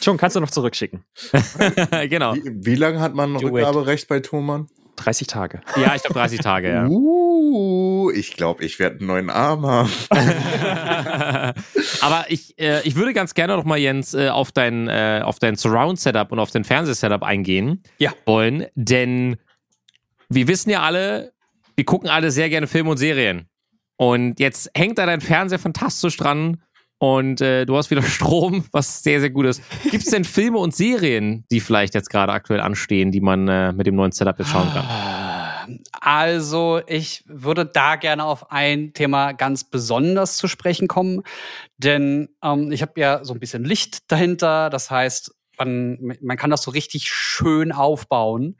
[0.02, 1.04] Schon, kannst du noch zurückschicken.
[2.10, 2.36] genau.
[2.36, 3.54] wie, wie lange hat man Do it.
[3.54, 4.68] Rückgaberecht bei Thomann?
[4.98, 5.62] 30 Tage.
[5.78, 6.86] Ja, ich glaube 30 Tage, ja.
[6.88, 9.90] Uh, ich glaube, ich werde einen neuen Arm haben.
[12.02, 15.40] Aber ich, äh, ich würde ganz gerne noch mal, Jens, äh, auf dein, äh, auf
[15.40, 18.12] dein Surround-Setup und auf dein Fernseh-Setup eingehen Ja.
[18.26, 19.38] wollen, denn
[20.32, 21.34] wir wissen ja alle,
[21.76, 23.48] wir gucken alle sehr gerne Filme und Serien.
[23.98, 26.64] Und jetzt hängt da dein Fernseher fantastisch dran
[26.98, 29.62] und äh, du hast wieder Strom, was sehr, sehr gut ist.
[29.84, 33.74] Gibt es denn Filme und Serien, die vielleicht jetzt gerade aktuell anstehen, die man äh,
[33.74, 35.80] mit dem neuen Setup jetzt schauen kann?
[36.00, 41.22] Also, ich würde da gerne auf ein Thema ganz besonders zu sprechen kommen,
[41.78, 44.70] denn ähm, ich habe ja so ein bisschen Licht dahinter.
[44.70, 48.58] Das heißt, man, man kann das so richtig schön aufbauen.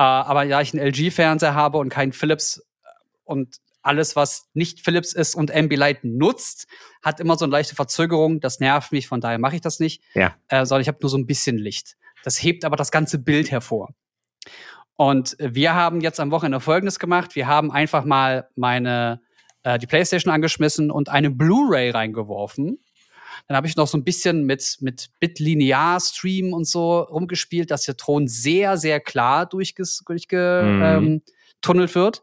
[0.00, 2.88] Äh, aber da ich einen LG-Fernseher habe und keinen Philips äh,
[3.24, 6.66] und alles, was nicht Philips ist und Ambilight nutzt,
[7.02, 8.40] hat immer so eine leichte Verzögerung.
[8.40, 10.02] Das nervt mich, von daher mache ich das nicht.
[10.14, 10.34] Ja.
[10.48, 11.96] Äh, sondern ich habe nur so ein bisschen Licht.
[12.24, 13.90] Das hebt aber das ganze Bild hervor.
[14.96, 17.34] Und wir haben jetzt am Wochenende Folgendes gemacht.
[17.34, 19.20] Wir haben einfach mal meine,
[19.64, 22.82] äh, die Playstation angeschmissen und eine Blu-ray reingeworfen.
[23.46, 27.96] Dann habe ich noch so ein bisschen mit, mit Bit-Linear-Stream und so rumgespielt, dass der
[27.96, 30.82] Ton sehr, sehr klar durchges, durchge, Mhm.
[30.82, 31.22] ähm,
[31.94, 32.22] wird.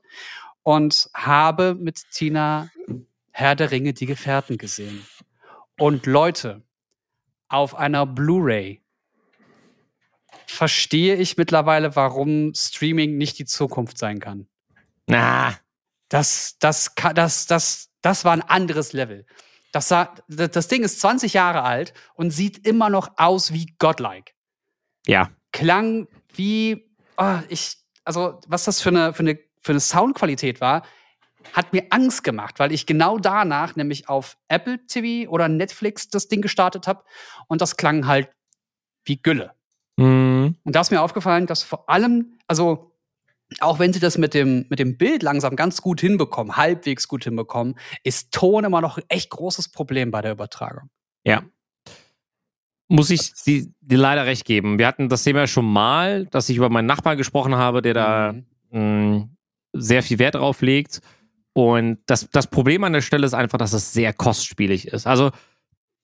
[0.64, 2.70] Und habe mit Tina
[3.32, 5.06] Herr der Ringe, die Gefährten gesehen.
[5.78, 6.64] Und Leute,
[7.48, 8.82] auf einer Blu-ray
[10.46, 14.48] verstehe ich mittlerweile, warum Streaming nicht die Zukunft sein kann.
[15.08, 15.58] Na,
[16.10, 19.26] Das, das, das, das, das war ein anderes Level.
[19.78, 23.76] Das, sah, das das Ding ist 20 Jahre alt und sieht immer noch aus wie
[23.78, 24.34] godlike.
[25.06, 25.30] ja.
[25.52, 30.82] Klang wie, oh, ich, also was das für eine, für eine, für eine Soundqualität war,
[31.54, 36.28] hat mir Angst gemacht, weil ich genau danach nämlich auf Apple TV oder Netflix das
[36.28, 37.04] Ding gestartet habe
[37.46, 38.32] und das klang halt
[39.06, 39.54] wie Gülle.
[39.98, 40.56] Mhm.
[40.64, 42.97] Und da ist mir aufgefallen, dass vor allem, also
[43.60, 47.24] auch wenn sie das mit dem, mit dem Bild langsam ganz gut hinbekommen, halbwegs gut
[47.24, 50.90] hinbekommen, ist Ton immer noch ein echt großes Problem bei der Übertragung.
[51.24, 51.44] Ja.
[52.90, 54.80] muss ich dir leider recht geben.
[54.80, 58.34] Wir hatten das Thema schon mal, dass ich über meinen Nachbarn gesprochen habe, der da
[58.72, 58.80] Mhm.
[58.80, 59.30] mh,
[59.74, 61.02] sehr viel Wert drauf legt.
[61.54, 65.08] Und das, das Problem an der Stelle ist einfach, dass es sehr kostspielig ist.
[65.08, 65.32] Also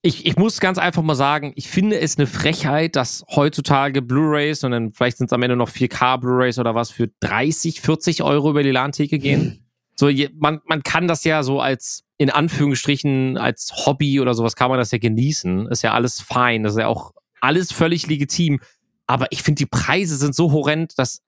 [0.06, 4.62] ich, ich muss ganz einfach mal sagen, ich finde es eine Frechheit, dass heutzutage Blu-rays
[4.62, 8.22] und dann vielleicht sind es am Ende noch 4K Blu-rays oder was für 30, 40
[8.22, 9.64] Euro über die LAN-Theke gehen.
[9.96, 14.56] So, je, man, man kann das ja so als, in Anführungsstrichen, als Hobby oder sowas
[14.56, 15.68] kann man das ja genießen.
[15.68, 18.60] Ist ja alles fein, das ist ja auch alles völlig legitim.
[19.06, 21.22] Aber ich finde, die Preise sind so horrend, dass,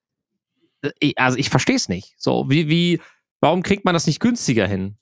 [1.01, 2.15] äh, also ich verstehe es nicht.
[2.19, 3.01] So, wie, wie,
[3.41, 4.99] warum kriegt man das nicht günstiger hin?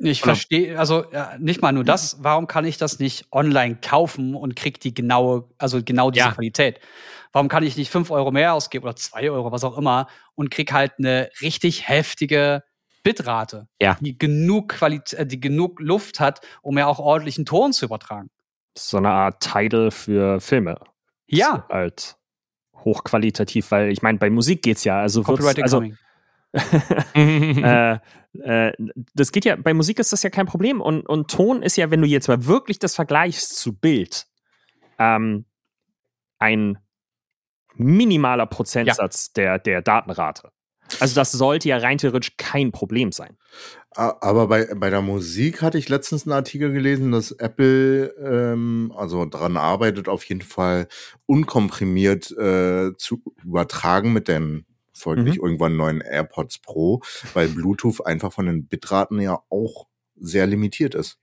[0.00, 4.34] Ich verstehe, also ja, nicht mal nur das, warum kann ich das nicht online kaufen
[4.34, 6.32] und krieg die genaue, also genau diese Ja.
[6.32, 6.78] Qualität?
[7.32, 10.50] Warum kann ich nicht 5 Euro mehr ausgeben oder 2 Euro, was auch immer, und
[10.50, 12.62] krieg halt eine richtig heftige
[13.02, 13.96] Bitrate, Ja.
[14.00, 18.30] die genug Qualität, äh, die genug Luft hat, um ja auch ordentlichen Ton zu übertragen.
[18.76, 20.78] So eine Art Title für Filme.
[21.26, 22.16] Ja, Ist Halt
[22.84, 25.00] hochqualitativ, weil ich meine, bei Musik geht's ja.
[25.00, 25.82] Also, Copyright also
[27.14, 27.98] äh,
[28.34, 28.72] äh,
[29.14, 30.80] das geht ja, bei Musik ist das ja kein Problem.
[30.80, 34.26] Und, und Ton ist ja, wenn du jetzt mal wirklich das vergleichst zu Bild,
[34.98, 35.44] ähm,
[36.38, 36.78] ein
[37.74, 40.50] minimaler Prozentsatz der, der Datenrate.
[41.00, 43.36] Also das sollte ja rein theoretisch kein Problem sein.
[43.90, 49.24] Aber bei, bei der Musik hatte ich letztens einen Artikel gelesen, dass Apple ähm, also
[49.26, 50.88] daran arbeitet, auf jeden Fall
[51.26, 54.64] unkomprimiert äh, zu übertragen mit den
[54.98, 57.02] folglich irgendwann neuen AirPods Pro,
[57.34, 59.86] weil Bluetooth einfach von den Bitraten ja auch
[60.20, 61.18] sehr limitiert ist.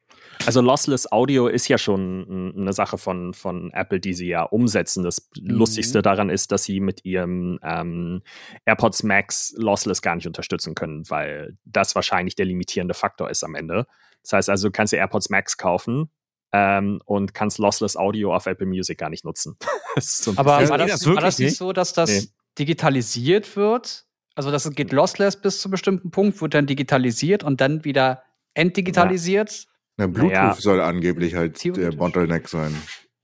[0.45, 5.03] Also Lossless Audio ist ja schon eine Sache von, von Apple, die sie ja umsetzen.
[5.03, 8.21] Das Lustigste daran ist, dass sie mit ihrem ähm,
[8.65, 13.55] AirPods Max Lossless gar nicht unterstützen können, weil das wahrscheinlich der limitierende Faktor ist am
[13.55, 13.87] Ende.
[14.23, 16.09] Das heißt also, du kannst dir AirPods Max kaufen
[16.51, 19.57] ähm, und kannst Lossless Audio auf Apple Music gar nicht nutzen.
[19.95, 21.57] Das ist so Aber war das war das nicht nicht?
[21.57, 22.27] so, dass das Nee.
[22.59, 24.05] Digitalisiert wird?
[24.35, 28.23] Also das geht lossless bis zu einem bestimmten Punkt, wird dann digitalisiert und dann wieder
[28.53, 29.67] entdigitalisiert?
[29.97, 30.55] Ja, Bluetooth Naja.
[30.55, 31.91] soll angeblich halt der.
[31.91, 32.75] Bottleneck sein.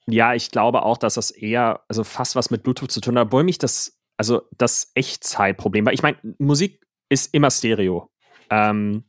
[0.07, 3.27] Ja, ich glaube auch, dass das eher, also fast was mit Bluetooth zu tun hat,
[3.27, 8.09] obwohl mich das, also das Echtzeitproblem, weil ich meine, Musik ist immer Stereo.
[8.49, 9.03] Ähm,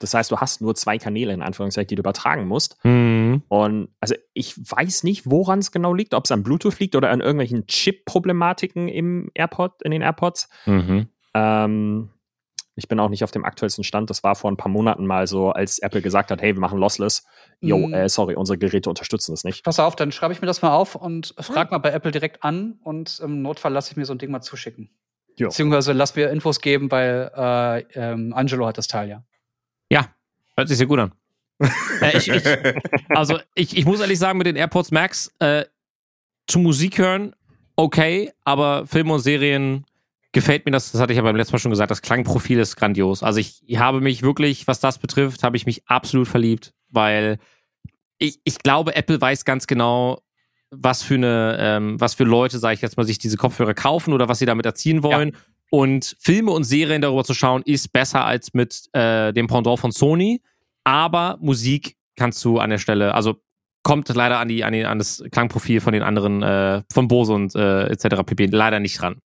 [0.00, 2.82] das heißt, du hast nur zwei Kanäle in Anführungszeichen, die du übertragen musst.
[2.84, 3.42] Mhm.
[3.48, 7.10] Und also ich weiß nicht, woran es genau liegt, ob es an Bluetooth liegt oder
[7.10, 10.48] an irgendwelchen Chip-Problematiken im AirPod, in den AirPods.
[10.66, 11.08] Mhm.
[11.34, 12.10] Ähm,
[12.76, 14.08] ich bin auch nicht auf dem aktuellsten Stand.
[14.08, 16.78] Das war vor ein paar Monaten mal so, als Apple gesagt hat, hey, wir machen
[16.78, 17.26] Lossless.
[17.60, 17.92] Jo, Mm.
[17.92, 19.64] äh, sorry, unsere Geräte unterstützen das nicht.
[19.64, 22.42] Pass auf, dann schreibe ich mir das mal auf und frag mal bei Apple direkt
[22.42, 24.88] an und im Notfall lasse ich mir so ein Ding mal zuschicken.
[25.36, 25.48] Jo.
[25.48, 29.24] Beziehungsweise lass mir Infos geben, weil äh, ähm, Angelo hat das Teil ja.
[29.90, 30.08] Ja,
[30.56, 31.12] hört sich sehr gut an.
[32.00, 32.42] äh, ich, ich,
[33.10, 35.64] also ich, ich muss ehrlich sagen, mit den AirPods Max äh,
[36.46, 37.34] zu Musik hören,
[37.76, 39.84] okay, aber Filme und Serien
[40.32, 42.76] gefällt mir das, das hatte ich ja beim letzten Mal schon gesagt, das Klangprofil ist
[42.76, 43.22] grandios.
[43.22, 47.38] Also ich, habe mich wirklich, was das betrifft, habe ich mich absolut verliebt, weil
[48.18, 50.22] ich, ich glaube, Apple weiß ganz genau,
[50.70, 54.12] was für eine, ähm, was für Leute, sage ich jetzt mal, sich diese Kopfhörer kaufen
[54.12, 55.36] oder was sie damit erzielen wollen.
[55.70, 59.92] Und Filme und Serien darüber zu schauen, ist besser als mit äh, dem Pendant von
[59.92, 60.42] Sony.
[60.84, 63.36] Aber Musik kannst du an der Stelle, also
[63.82, 67.32] kommt leider an, die, an, die, an das Klangprofil von den anderen, äh, von Bose
[67.32, 68.22] und äh, etc.
[68.26, 68.46] pp.
[68.46, 69.20] leider nicht ran.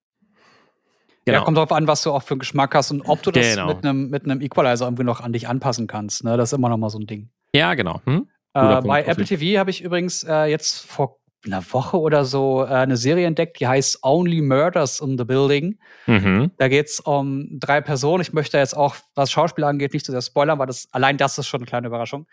[1.28, 3.56] Ja, kommt drauf an, was du auch für einen Geschmack hast und ob du das
[3.56, 3.68] Genau.
[3.68, 6.24] mit einem mit einem Equalizer irgendwie noch an dich anpassen kannst.
[6.24, 6.38] Ne?
[6.38, 7.30] Das ist immer noch mal so ein Ding.
[7.54, 8.00] Ja, genau.
[8.06, 8.28] Hm?
[8.54, 9.04] Äh, bei.
[9.04, 13.28] Apple TV habe ich übrigens äh, jetzt vor einer Woche oder so äh, eine Serie
[13.28, 15.78] entdeckt, die heißt Only Murders in the Building.
[16.08, 16.52] Mhm.
[16.58, 18.22] Da geht es um drei Personen.
[18.22, 21.38] Ich möchte jetzt auch, was Schauspieler angeht, nicht zu sehr spoilern, weil das allein das
[21.38, 22.28] ist schon eine kleine Überraschung.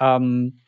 [0.00, 0.60] Ähm,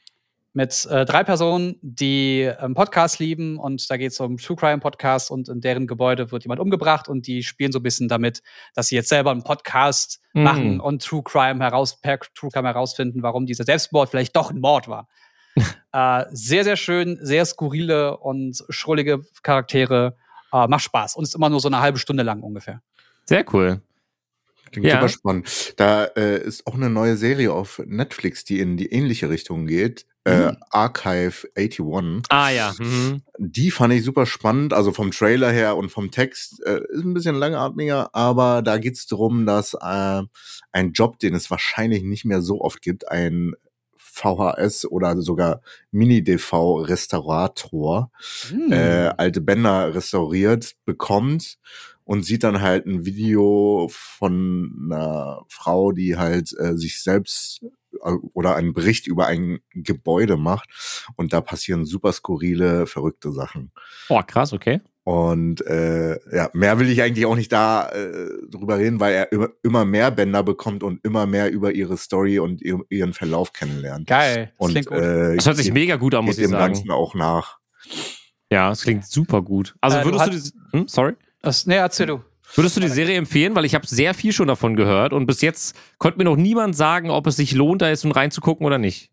[0.54, 4.78] mit äh, drei Personen, die einen Podcast lieben und da geht es um True Crime
[4.78, 8.42] Podcast und in deren Gebäude wird jemand umgebracht und die spielen so ein bisschen damit,
[8.74, 10.42] dass sie jetzt selber einen Podcast Mhm.
[10.42, 14.60] machen und True Crime heraus per True Crime herausfinden, warum dieser Selbstmord vielleicht doch ein
[14.60, 15.08] Mord war.
[15.92, 20.16] äh, sehr, sehr schön, sehr skurrile und schrullige Charaktere.
[20.52, 22.80] Äh, macht Spaß und ist immer nur so eine halbe Stunde lang ungefähr.
[23.26, 23.82] Sehr cool.
[24.72, 24.96] Klingt Ja.
[24.96, 25.74] super spannend.
[25.76, 30.06] Da äh, ist auch eine neue Serie auf Netflix, die in die ähnliche Richtung geht.
[30.24, 32.22] Äh, Archive 81.
[32.28, 32.74] Ah ja.
[32.78, 33.22] Mhm.
[33.38, 37.14] Die fand ich super spannend, also vom Trailer her und vom Text äh, ist ein
[37.14, 40.22] bisschen langatmiger, aber da geht's darum, dass äh,
[40.72, 43.54] ein Job, den es wahrscheinlich nicht mehr so oft gibt, ein
[44.18, 48.10] VHS oder sogar Mini-DV-Restaurator
[48.48, 48.72] Hm.
[48.72, 51.58] äh, alte Bänder restauriert bekommt
[52.04, 57.64] und sieht dann halt ein Video von einer Frau, die halt äh, sich selbst
[58.02, 60.68] äh, oder einen Bericht über ein Gebäude macht
[61.16, 63.72] und da passieren super skurrile, verrückte Sachen.
[64.08, 64.80] Oh, krass, okay.
[65.08, 69.32] Und äh, ja, mehr will ich eigentlich auch nicht da äh, drüber reden, weil er
[69.32, 73.54] immer, immer mehr Bänder bekommt und immer mehr über ihre Story und ihr, ihren Verlauf
[73.54, 74.06] kennenlernt.
[74.06, 74.52] Geil.
[74.58, 74.98] Das Und klingt gut.
[74.98, 76.74] äh, Das hört sich mega gut an, muss ich dem sagen.
[76.74, 77.56] Ganzen auch nach.
[78.52, 79.74] Ja, das klingt super gut.
[79.80, 81.14] Also Äh, du würdest du, hast- die, hm, sorry?
[81.40, 82.20] Das, nee, erzähl du.
[82.54, 83.54] Würdest du die Serie empfehlen?
[83.54, 86.76] Weil ich habe sehr viel schon davon gehört und bis jetzt konnte mir noch niemand
[86.76, 89.10] sagen, ob es sich lohnt, da jetzt nun reinzugucken oder nicht.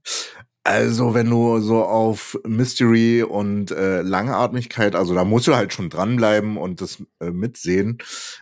[0.67, 5.91] Also, wenn du so auf Mystery und äh, Langatmigkeit, also da musst du halt schon
[5.91, 7.99] dranbleiben und das äh, mitsehen,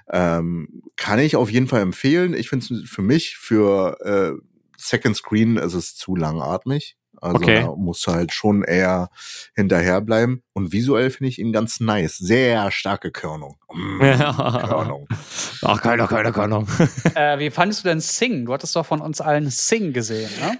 [0.10, 2.34] ähm, kann ich auf jeden Fall empfehlen.
[2.34, 4.42] Ich finde es für mich, für äh,
[4.78, 6.96] Second Screen ist es zu langatmig.
[7.24, 7.62] Also Okay.
[7.62, 9.10] da musst du halt schon eher
[9.56, 10.44] hinterherbleiben.
[10.54, 12.18] Und visuell finde ich ihn ganz nice.
[12.18, 13.58] Sehr starke Körnung.
[13.74, 15.08] Mm, Körnung.
[15.62, 16.66] Ach, keine, keine, keine.
[17.16, 18.46] äh, wie fandest du denn Sing?
[18.46, 20.58] Du hattest doch von uns allen Sing gesehen, ne?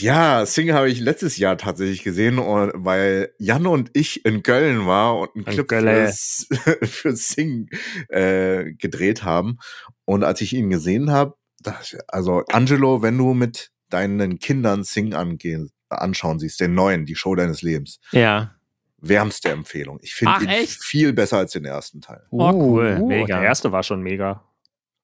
[0.00, 4.86] Ja, Sing habe ich letztes Jahr tatsächlich gesehen, und- weil Jan und ich in Köln
[4.86, 6.46] war und einen In Clip fürs,
[6.82, 7.68] für Sing
[8.08, 9.58] äh, gedreht haben.
[10.06, 11.34] Und als ich ihn gesehen habe,
[12.08, 17.34] also Angelo, wenn du mit deinen Kindern Sing angehen, anschauen siehst, den neuen, die Show
[17.34, 18.54] deines Lebens, Ja.
[18.98, 19.98] wärmste Empfehlung.
[20.02, 20.82] Ich finde ihn echt?
[20.82, 22.22] viel besser als den ersten Teil.
[22.30, 22.98] Oh, cool.
[23.00, 23.38] Uh, Mega.
[23.38, 24.44] Der erste war schon mega.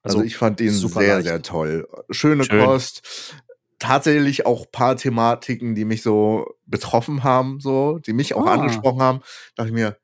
[0.01, 1.27] Also, ich fand ihn super sehr, leicht.
[1.27, 1.87] sehr toll.
[2.09, 2.63] Schöne Schön.
[2.63, 3.35] Kost.
[3.79, 8.53] Tatsächlich auch paar Thematiken, die mich so betroffen haben, so, die mich auch Ah.
[8.53, 9.21] angesprochen haben.
[9.55, 9.97] Dachte ich mir,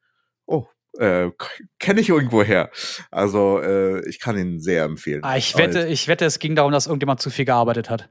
[0.46, 0.66] oh,
[1.00, 1.30] äh,
[1.80, 2.70] kenne ich irgendwo her.
[3.12, 5.24] Also, äh, ich kann ihn sehr empfehlen.
[5.24, 8.10] Ah, ich wette, ich wette, es ging darum, dass irgendjemand zu viel gearbeitet hat.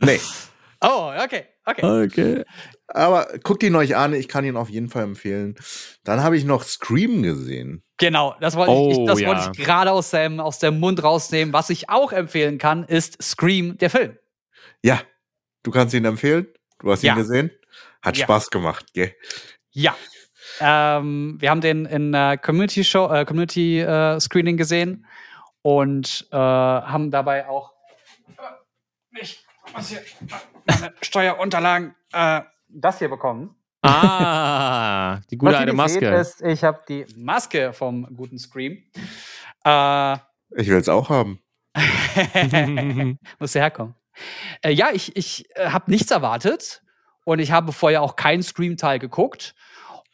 [0.00, 0.20] Nee,
[0.86, 2.04] Oh, okay, okay.
[2.04, 2.44] okay.
[2.88, 5.54] aber guckt ihn euch an, ich kann ihn auf jeden Fall empfehlen.
[6.04, 7.82] Dann habe ich noch Scream gesehen.
[7.98, 9.28] Genau, das wollte ich, Oh, ich, das ja.
[9.28, 11.52] wollte ich gerade aus dem, aus dem Mund rausnehmen.
[11.54, 14.18] Was ich auch empfehlen kann, ist Scream, der Film.
[14.82, 15.00] Ja,
[15.62, 16.46] du kannst ihn empfehlen?
[16.80, 17.14] Du hast ihn Ja.
[17.14, 17.50] gesehen?
[18.02, 18.24] Hat Ja.
[18.24, 19.14] Spaß gemacht, gell?
[19.70, 19.96] Ja.
[20.60, 25.06] Ähm, wir haben den in äh, Community Show, äh, Community äh, Screening gesehen
[25.62, 27.72] und äh, haben dabei auch
[28.36, 28.42] äh,
[29.18, 30.00] nicht was hier,
[30.66, 33.54] meine Steuerunterlagen äh, das hier bekommen.
[33.82, 36.06] Ah, die gute was alte seht, Maske.
[36.16, 38.82] ist, ich habe die Maske vom guten Scream.
[39.64, 40.14] Äh,
[40.56, 41.40] Ich will es auch haben.
[43.38, 43.94] Muss herkommen.
[44.62, 46.82] Äh, ja, ich, ich äh, habe nichts erwartet
[47.24, 49.54] und ich habe vorher auch keinen Scream-Teil geguckt.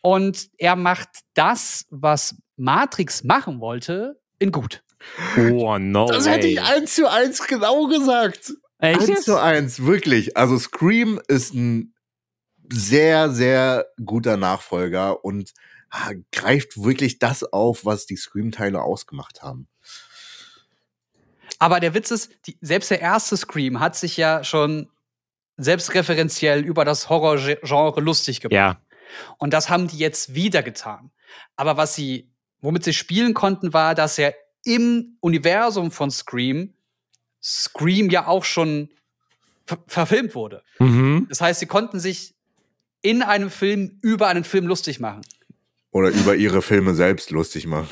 [0.03, 4.83] Und er macht das, was Matrix machen wollte, in gut.
[5.37, 6.33] Oh, no Das way.
[6.35, 8.53] hätte ich eins zu eins genau gesagt.
[8.81, 9.01] Echt?
[9.01, 9.25] Eins jetzt?
[9.25, 10.37] zu eins, wirklich.
[10.37, 11.95] Also Scream ist ein
[12.73, 15.53] sehr, sehr guter Nachfolger und
[15.91, 19.69] ah, greift wirklich das auf, was die Scream-Teile ausgemacht haben.
[21.59, 24.89] Aber der Witz ist, die, selbst der erste Scream hat sich ja schon
[25.59, 28.55] selbstreferenziell über das Horrorgenre lustig gemacht.
[28.55, 28.81] Ja.
[29.37, 31.11] Und das haben die jetzt wieder getan.
[31.57, 34.31] Aber was sie, womit sie spielen konnten, war, dass ja
[34.65, 36.75] im Universum von Scream
[37.43, 38.89] Scream ja auch schon
[39.67, 40.63] ver verfilmt wurde.
[40.79, 41.27] Mhm.
[41.29, 42.35] Das heißt, sie konnten sich
[43.03, 45.23] in einem Film über einen Film lustig machen.
[45.93, 47.89] Oder über ihre Filme selbst lustig machen.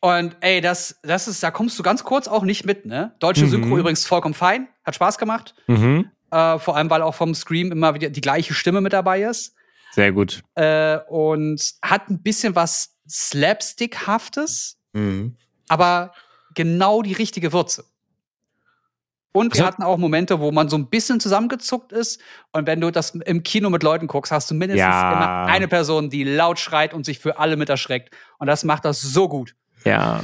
[0.00, 3.14] Und ey, das, das ist, da kommst du ganz kurz auch nicht mit, ne?
[3.18, 3.50] Deutsche Mhm.
[3.50, 5.54] Synchro übrigens vollkommen fein, hat Spaß gemacht.
[5.66, 6.10] Mhm.
[6.30, 9.54] Äh, vor allem, weil auch vom Scream immer wieder die gleiche Stimme mit dabei ist.
[9.92, 10.42] Sehr gut.
[10.54, 15.36] Äh, und hat ein bisschen was Slapstick-haftes, Mhm.
[15.68, 16.12] aber
[16.54, 17.84] genau die richtige Würze.
[19.32, 22.20] Und wir Also- hatten auch Momente, wo man so ein bisschen zusammengezuckt ist.
[22.52, 25.12] Und wenn du das im Kino mit Leuten guckst, hast du mindestens Ja.
[25.12, 28.14] immer eine Person, die laut schreit und sich für alle mit erschreckt.
[28.38, 29.54] Und das macht das so gut.
[29.84, 30.20] Ja.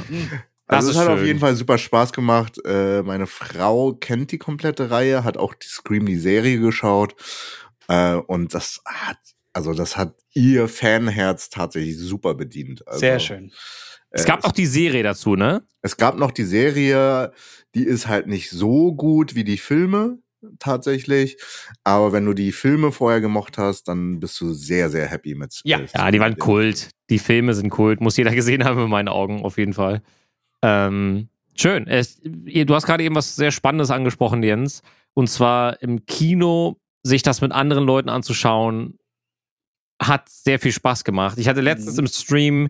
[0.67, 1.27] Das Also ist es hat auf schön.
[1.27, 2.57] jeden Fall super Spaß gemacht.
[2.65, 7.15] Äh, meine Frau kennt die komplette Reihe, hat auch die Scream die Serie geschaut
[7.87, 9.17] äh, und das hat
[9.53, 12.87] also das hat ihr Fanherz tatsächlich super bedient.
[12.87, 13.51] Also, Sehr schön.
[14.17, 15.63] Es äh, gab auch die Serie dazu, ne?
[15.81, 17.31] Es gab noch die Serie,
[17.75, 20.19] die ist halt nicht so gut wie die Filme
[20.59, 21.37] tatsächlich,
[21.83, 25.61] aber wenn du die Filme vorher gemocht hast, dann bist du sehr sehr happy mit.
[25.63, 25.79] Ja.
[25.93, 26.89] Ja, die waren Kult.
[27.09, 28.01] Die Filme sind Kult.
[28.01, 30.01] Muss jeder gesehen haben in meinen Augen, auf jeden Fall.
[30.61, 31.87] Ähm, schön.
[31.87, 34.81] Es, du hast gerade eben was sehr Spannendes angesprochen, Jens.
[35.13, 38.97] Und zwar im Kino sich das mit anderen Leuten anzuschauen,
[40.01, 41.37] hat sehr viel Spaß gemacht.
[41.39, 41.99] Ich hatte letztens Mhm.
[42.01, 42.69] im Stream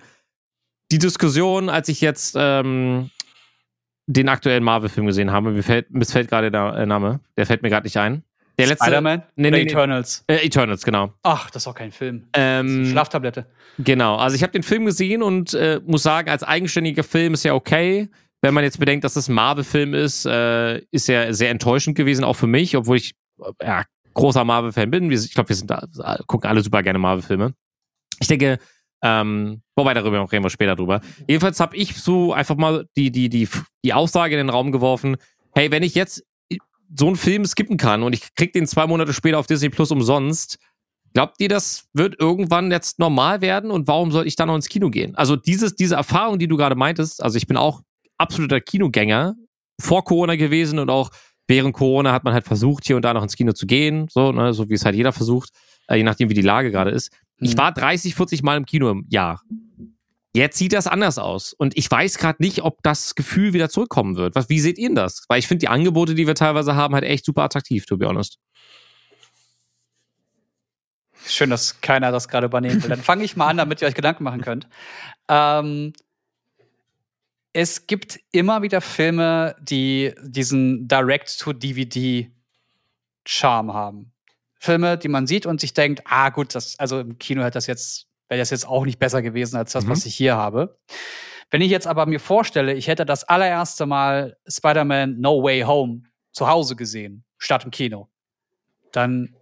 [0.91, 3.09] die Diskussion, als ich jetzt ähm,
[4.07, 5.51] den aktuellen Marvel-Film gesehen habe.
[5.51, 7.19] Mir fällt, mir fällt gerade der äh, Name.
[7.35, 8.23] Der fällt mir gerade nicht ein.
[8.57, 8.85] Der letzte.
[8.85, 9.23] Spider-Man?
[9.35, 9.61] Nee, nee.
[9.61, 10.23] Eternals.
[10.27, 11.13] Äh, Eternals, genau.
[11.23, 12.27] Ach, das ist auch kein Film.
[12.33, 13.45] Ähm, Schlaftablette.
[13.77, 17.43] Genau, also ich habe den Film gesehen und äh, muss sagen, als eigenständiger Film ist
[17.43, 18.09] ja okay.
[18.41, 22.23] wenn man jetzt bedenkt, dass das ein Marvel-Film ist, äh, ist er sehr enttäuschend gewesen,
[22.23, 23.13] auch für mich, obwohl ich
[23.61, 25.11] ja, großer Marvel-Fan bin.
[25.11, 25.85] Ich glaube, wir sind da,
[26.25, 27.53] gucken alle super gerne Marvel-Filme.
[28.19, 28.57] Ich denke,
[29.03, 31.01] ähm, wobei darüber reden wir später drüber.
[31.27, 33.47] Jedenfalls habe ich so einfach mal die, die, die,
[33.83, 35.17] die Aussage in den Raum geworfen,
[35.53, 36.23] hey, wenn ich jetzt
[36.95, 39.91] so einen Film skippen kann und ich krieg den zwei Monate später auf Disney Plus
[39.91, 40.57] umsonst,
[41.13, 44.69] glaubt ihr, das wird irgendwann jetzt normal werden und warum soll ich dann noch ins
[44.69, 45.15] Kino gehen?
[45.15, 47.81] Also dieses, diese Erfahrung, die du gerade meintest, also ich bin auch
[48.17, 49.35] absoluter Kinogänger
[49.79, 51.11] vor Corona gewesen und auch
[51.47, 54.31] während Corona hat man halt versucht, hier und da noch ins Kino zu gehen, so,
[54.31, 55.51] ne, so wie es halt jeder versucht,
[55.87, 57.11] äh, je nachdem, wie die Lage gerade ist.
[57.39, 57.57] Ich Mhm.
[57.57, 59.41] war 30, 40 Mal im Kino im Jahr.
[60.33, 61.53] Jetzt sieht das anders aus.
[61.53, 64.35] Und ich weiß gerade nicht, ob das Gefühl wieder zurückkommen wird.
[64.35, 65.23] Was, wie seht ihr denn das?
[65.29, 68.07] Weil ich finde die Angebote, die wir teilweise haben, halt echt super attraktiv, to be
[68.07, 68.37] honest.
[71.25, 72.89] Schön, dass keiner das gerade übernehmen will.
[72.89, 74.67] Dann fange ich mal an, damit ihr euch Gedanken machen könnt.
[75.27, 75.93] Ähm,
[77.53, 84.11] es gibt immer wieder Filme, die diesen Direct-to-DVD-Charme haben.
[84.59, 87.67] Filme, die man sieht und sich denkt, ah gut, das, also im Kino hätte das
[87.67, 89.89] jetzt, wäre das jetzt auch nicht besser gewesen als das, Mhm.
[89.89, 90.77] was ich hier habe.
[91.49, 96.03] Wenn ich jetzt aber mir vorstelle, ich hätte das allererste Mal Spider-Man No Way Home
[96.31, 98.09] zu Hause gesehen, statt im Kino,
[98.91, 99.33] dann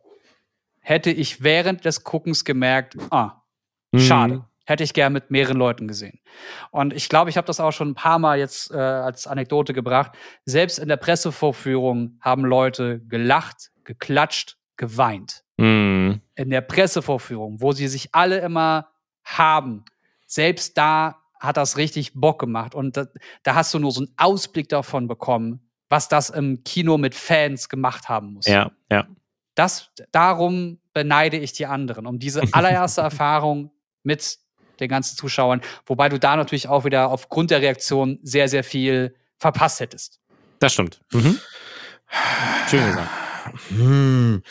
[0.82, 3.41] hätte ich während des Guckens gemerkt, ah,
[3.95, 4.36] schade.
[4.36, 4.43] Mhm.
[4.67, 6.19] Hätte ich gern mit mehreren Leuten gesehen.
[6.71, 9.73] Und ich glaube, ich habe das auch schon ein paar Mal jetzt äh, als Anekdote
[9.73, 10.13] gebracht.
[10.45, 15.43] Selbst in der Pressevorführung haben Leute gelacht, geklatscht, geweint.
[15.57, 16.21] Mhm.
[16.35, 18.89] In der Pressevorführung, wo sie sich alle immer
[19.23, 19.85] haben.
[20.27, 22.75] Selbst da hat das richtig Bock gemacht.
[22.75, 23.07] Und da,
[23.43, 27.69] da hast du nur so einen Ausblick davon bekommen, was das im Kino mit Fans
[27.69, 29.07] gemacht haben muss Ja, ja.
[29.53, 33.71] das, darum beneide ich die anderen, um diese allererste Erfahrung
[34.03, 34.39] mit
[34.79, 39.15] den ganzen Zuschauern, wobei du da natürlich auch wieder aufgrund der Reaktion sehr, sehr viel
[39.38, 40.19] verpasst hättest.
[40.59, 41.01] Das stimmt.
[41.11, 41.39] Mhm.
[42.69, 43.24] Schön gesagt.
[43.69, 44.41] Hm.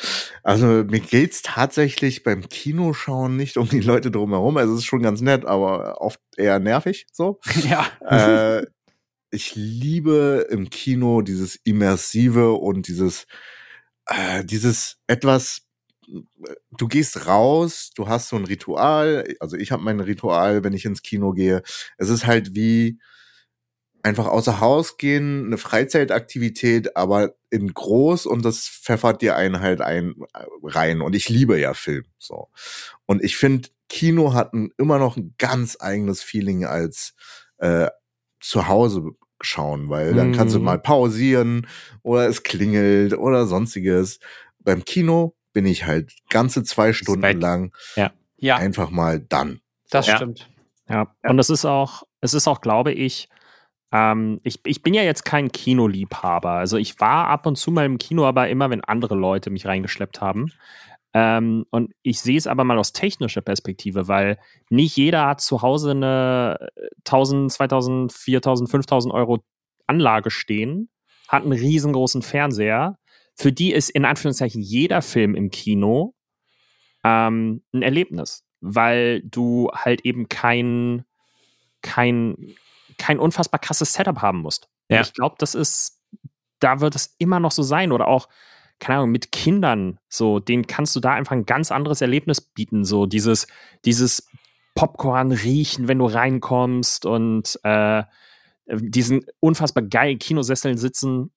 [0.42, 4.56] Also mir geht's tatsächlich beim Kinoschauen nicht um die Leute drumherum.
[4.56, 7.40] Also es ist schon ganz nett, aber oft eher nervig so.
[7.68, 7.86] ja.
[8.00, 8.66] äh,
[9.30, 13.26] ich liebe im Kino dieses Immersive und dieses,
[14.06, 15.62] äh, dieses etwas,
[16.70, 20.84] du gehst raus, du hast so ein Ritual, also ich habe mein Ritual, wenn ich
[20.84, 21.62] ins Kino gehe.
[21.98, 22.98] Es ist halt wie
[24.04, 29.80] einfach außer Haus gehen, eine Freizeitaktivität, aber in groß und das pfeffert dir einen halt
[29.80, 30.14] ein
[30.62, 31.00] rein.
[31.00, 32.04] Und ich liebe ja Film.
[32.18, 32.48] So.
[33.06, 37.14] Und ich finde, Kino hat ein, immer noch ein ganz eigenes Feeling als
[37.58, 37.88] äh,
[38.40, 40.64] zu Hause schauen, weil dann kannst du Mhm.
[40.66, 41.66] mal pausieren
[42.02, 44.20] oder es klingelt oder sonstiges.
[44.58, 49.60] Beim Kino bin ich halt ganze zwei Stunden lang Ja, einfach mal dann.
[49.90, 50.16] das Ja.
[50.16, 50.48] stimmt.
[50.88, 53.28] Ja, und es ist auch, es ist auch, glaube ich,
[53.94, 56.50] ähm, ich, ich bin ja jetzt kein Kinoliebhaber.
[56.50, 59.66] Also ich war ab und zu mal im Kino, aber immer, wenn andere Leute mich
[59.66, 60.50] reingeschleppt haben.
[61.12, 64.36] Ähm, und ich sehe es aber mal aus technischer Perspektive, weil
[64.68, 66.70] nicht jeder hat zu Hause eine
[67.06, 69.44] 1000, 2000, 4000, 5000 Euro
[69.86, 70.88] Anlage stehen,
[71.28, 72.98] hat einen riesengroßen Fernseher.
[73.36, 76.14] Für die ist in Anführungszeichen jeder Film im Kino
[77.04, 81.04] ähm, ein Erlebnis, weil du halt eben kein,
[81.80, 82.56] kein,
[82.98, 84.68] kein unfassbar krasses Setup haben musst.
[84.88, 85.00] Ja.
[85.00, 86.00] Ich glaube, das ist,
[86.60, 88.28] da wird es immer noch so sein oder auch,
[88.80, 92.84] keine Ahnung, mit Kindern, so, denen kannst du da einfach ein ganz anderes Erlebnis bieten,
[92.84, 93.46] so dieses,
[93.84, 94.26] dieses
[94.74, 98.02] Popcorn riechen, wenn du reinkommst und äh,
[98.66, 101.30] diesen unfassbar geilen Kinosesseln sitzen.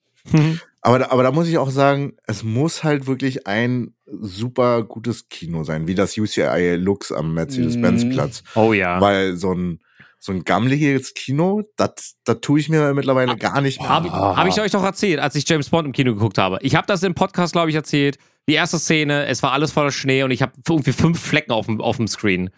[0.82, 5.30] Aber, da- aber da muss ich auch sagen, es muss halt wirklich ein super gutes
[5.30, 8.44] Kino sein, wie das UCI Lux am Mercedes-Benz-Platz.
[8.56, 9.00] Oh ja.
[9.00, 9.80] Weil so ein,
[10.20, 13.90] so ein gammeliges Kino, das das tue ich mir mittlerweile gar nicht mehr.
[13.90, 16.60] Habe hab ich euch doch erzählt, als ich James Bond im Kino geguckt habe.
[16.62, 18.18] Ich habe das im Podcast, glaube ich, erzählt.
[18.50, 21.66] Die erste Szene, es war alles voller Schnee und ich habe irgendwie fünf Flecken auf
[21.66, 22.50] dem, auf dem Screen.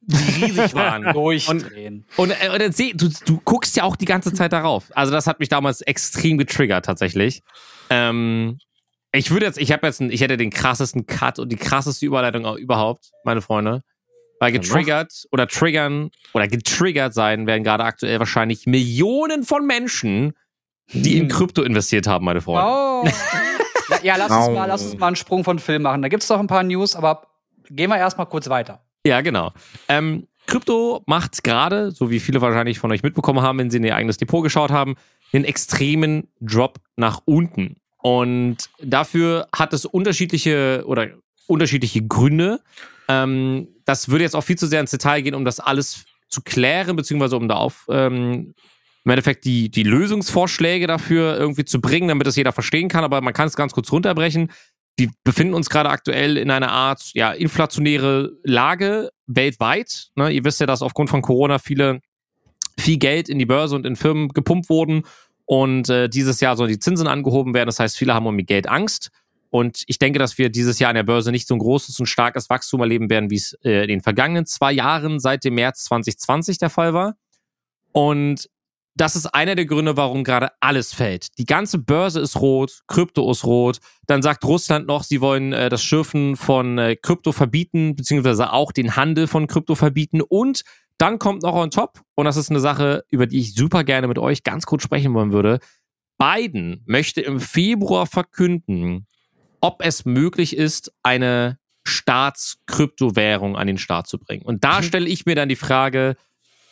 [0.00, 1.02] Die riesig waren.
[1.12, 2.06] Durchdrehen.
[2.16, 4.84] Und, äh, und dann seh, du, du guckst ja auch die ganze Zeit darauf.
[4.94, 7.42] Also das hat mich damals extrem getriggert tatsächlich.
[7.90, 8.58] Ähm,
[9.12, 12.06] ich würde jetzt, ich habe jetzt, einen, ich hätte den krassesten Cut und die krasseste
[12.06, 13.82] Überleitung überhaupt, meine Freunde.
[14.38, 20.34] Weil getriggert oder triggern oder getriggert sein werden gerade aktuell wahrscheinlich Millionen von Menschen,
[20.92, 21.28] die in Hm.
[21.30, 22.70] Krypto investiert haben, meine Freunde.
[22.70, 23.04] Oh.
[24.02, 26.02] ja, lass uns, mal, lass uns mal einen Sprung von Film machen.
[26.02, 27.26] Da gibt es noch ein paar News, aber
[27.70, 28.82] gehen wir erstmal kurz weiter.
[29.06, 29.52] Ja, genau.
[29.88, 33.84] Ähm, Krypto macht gerade, so wie viele wahrscheinlich von euch mitbekommen haben, wenn sie in
[33.84, 34.96] ihr eigenes Depot geschaut haben,
[35.32, 37.76] einen extremen Drop nach unten.
[37.98, 41.08] Und dafür hat es unterschiedliche oder
[41.48, 42.60] unterschiedliche Gründe.
[43.08, 46.42] Ähm, das würde jetzt auch viel zu sehr ins Detail gehen, um das alles zu
[46.42, 48.54] klären, beziehungsweise um da auf, ähm,
[49.04, 53.04] im Endeffekt die, die Lösungsvorschläge dafür irgendwie zu bringen, damit das jeder verstehen kann.
[53.04, 54.50] Aber man kann es ganz kurz runterbrechen.
[54.96, 60.08] Wir befinden uns gerade aktuell in einer Art ja, inflationäre Lage weltweit.
[60.16, 60.30] Ne?
[60.30, 62.00] Ihr wisst ja, dass aufgrund von Corona viele
[62.78, 65.04] viel Geld in die Börse und in Firmen gepumpt wurden.
[65.44, 67.68] Und äh, dieses Jahr sollen die Zinsen angehoben werden.
[67.68, 69.10] Das heißt, viele haben um ihr Geld Angst.
[69.50, 72.06] Und ich denke, dass wir dieses Jahr an der Börse nicht so ein großes und
[72.06, 75.84] starkes Wachstum erleben werden, wie es äh, in den vergangenen zwei Jahren seit dem März
[75.84, 77.16] 2020 der Fall war.
[77.92, 78.48] Und
[78.96, 81.38] das ist einer der Gründe, warum gerade alles fällt.
[81.38, 83.78] Die ganze Börse ist rot, Krypto ist rot.
[84.06, 88.72] Dann sagt Russland noch, sie wollen äh, das Schürfen von äh, Krypto verbieten, beziehungsweise auch
[88.72, 90.22] den Handel von Krypto verbieten.
[90.22, 90.62] Und
[90.96, 94.08] dann kommt noch on top, und das ist eine Sache, über die ich super gerne
[94.08, 95.58] mit euch ganz kurz sprechen wollen würde.
[96.18, 99.06] Biden möchte im Februar verkünden,
[99.66, 104.42] ob es möglich ist, eine Staatskryptowährung an den Start zu bringen.
[104.42, 106.14] Und da stelle ich mir dann die Frage,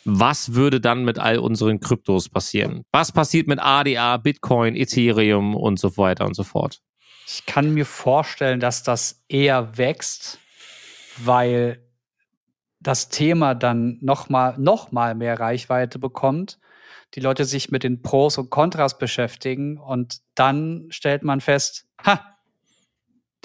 [0.05, 2.83] was würde dann mit all unseren Kryptos passieren?
[2.93, 6.79] Was passiert mit ADA, Bitcoin, Ethereum und so weiter und so fort?
[7.27, 10.39] Ich kann mir vorstellen, dass das eher wächst,
[11.17, 11.83] weil
[12.79, 16.59] das Thema dann noch mal, noch mal mehr Reichweite bekommt,
[17.15, 22.34] die Leute sich mit den Pros und Kontras beschäftigen und dann stellt man fest, ha,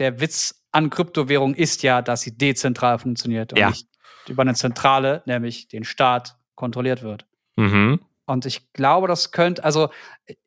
[0.01, 3.69] der Witz an Kryptowährung ist ja, dass sie dezentral funktioniert und Ja.
[3.71, 3.87] nicht
[4.29, 7.27] über eine Zentrale, nämlich den Staat, kontrolliert wird.
[7.57, 8.01] Mhm.
[8.27, 9.91] Und ich glaube, das könnte, also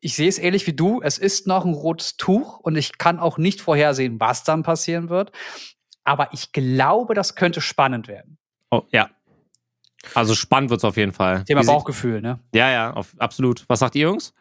[0.00, 3.18] ich sehe es ähnlich wie du, es ist noch ein rotes Tuch und ich kann
[3.18, 5.32] auch nicht vorhersehen, was dann passieren wird.
[6.04, 8.38] Aber ich glaube, das könnte spannend werden.
[8.70, 9.10] Oh, ja.
[10.14, 11.44] Also spannend wird's auf jeden Fall.
[11.44, 12.38] Thema Bauchgefühl, ne?
[12.54, 13.64] Ja, ja, auf, absolut.
[13.68, 14.34] Was sagt ihr, Jungs?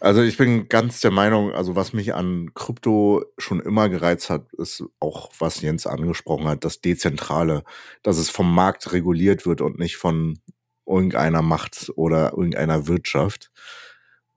[0.00, 4.52] Also ich bin ganz der Meinung, also was mich an Krypto schon immer gereizt hat,
[4.54, 7.64] ist auch, was Jens angesprochen hat, das Dezentrale,
[8.02, 10.38] dass es vom Markt reguliert wird und nicht von
[10.86, 13.50] irgendeiner Macht oder irgendeiner Wirtschaft.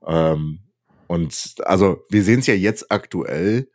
[0.05, 0.59] Ähm,
[1.07, 3.69] und also wir sehen es ja jetzt aktuell,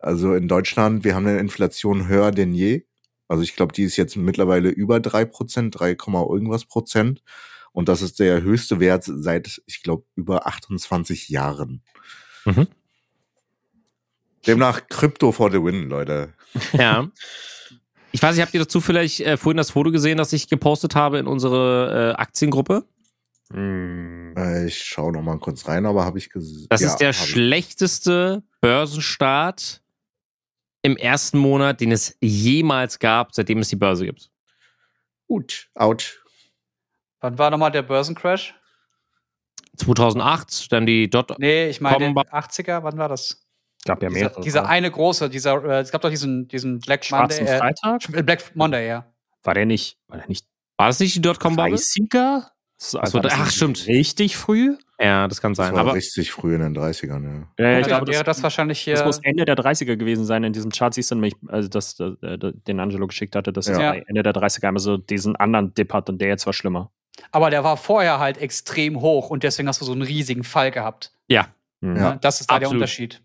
[0.00, 2.84] also in Deutschland, wir haben eine Inflation höher denn je.
[3.28, 7.22] Also ich glaube, die ist jetzt mittlerweile über drei Prozent, 3, Komma irgendwas Prozent.
[7.76, 11.82] Und das ist der höchste Wert seit, ich glaube, über 28 Jahren.
[12.46, 12.68] Mhm.
[14.46, 16.32] Demnach Krypto for the win, Leute.
[16.72, 17.10] Ja.
[18.12, 20.94] Ich weiß nicht, habt ihr dazu vielleicht äh, vorhin das Foto gesehen, das ich gepostet
[20.94, 22.86] habe in unsere äh, Aktiengruppe?
[23.52, 24.32] Hm.
[24.38, 26.68] Äh, Ich schaue noch mal kurz rein, aber habe ich gesehen.
[26.70, 29.82] Das ist der schlechteste Börsenstart
[30.80, 34.30] im ersten Monat, den es jemals gab, seitdem es die Börse gibt.
[35.28, 35.68] Gut.
[35.74, 36.22] Autsch.
[37.26, 38.54] Wann war nochmal der Börsencrash?
[39.78, 41.38] 2008, dann die Dot.
[41.38, 43.42] Nee, ich meine, Kommen wir- 80er, wann war das?
[43.84, 44.40] Gab ja Dieser, mehrere.
[44.42, 47.54] dieser eine große, dieser, äh, es gab doch diesen, diesen Black Schwarzen Monday.
[47.56, 48.00] Äh, Freitag?
[48.02, 49.06] Sch- Black Monday, ja.
[49.44, 50.46] War der nicht, war der nicht
[50.78, 51.74] War das nicht die Dotcom-Bubble?
[51.76, 52.48] 30er?
[52.78, 53.86] So, Ach so, war das ach, nicht stimmt.
[53.86, 54.76] Richtig früh?
[55.00, 55.72] Ja, das kann Das sein.
[55.74, 57.64] war Aber richtig früh in den 30ern, ja.
[57.72, 58.94] Ja, ich glaube, wäre das, das wahrscheinlich hier.
[58.94, 60.42] das muss Ende der 30er gewesen sein.
[60.44, 63.94] In diesem Chart siehst du nämlich, also das, äh, den Angelo geschickt hatte, dass Ja.
[63.94, 66.90] Ende der 30er einmal so diesen anderen Dip hat und der jetzt war schlimmer.
[67.30, 70.70] Aber der war vorher halt extrem hoch und deswegen hast du so einen riesigen Fall
[70.70, 71.12] gehabt.
[71.28, 71.48] ja,
[71.80, 71.96] Mhm.
[71.96, 72.12] Ja.
[72.12, 72.18] Ne?
[72.20, 72.82] Das ist da der absolut.
[72.82, 73.22] Unterschied.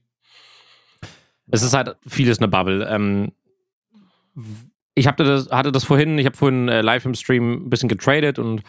[1.51, 2.85] es ist halt vieles eine Bubble.
[2.89, 3.31] Ähm,
[4.95, 7.89] ich hab das, hatte das vorhin, ich habe vorhin äh, live im Stream ein bisschen
[7.89, 8.63] getradet und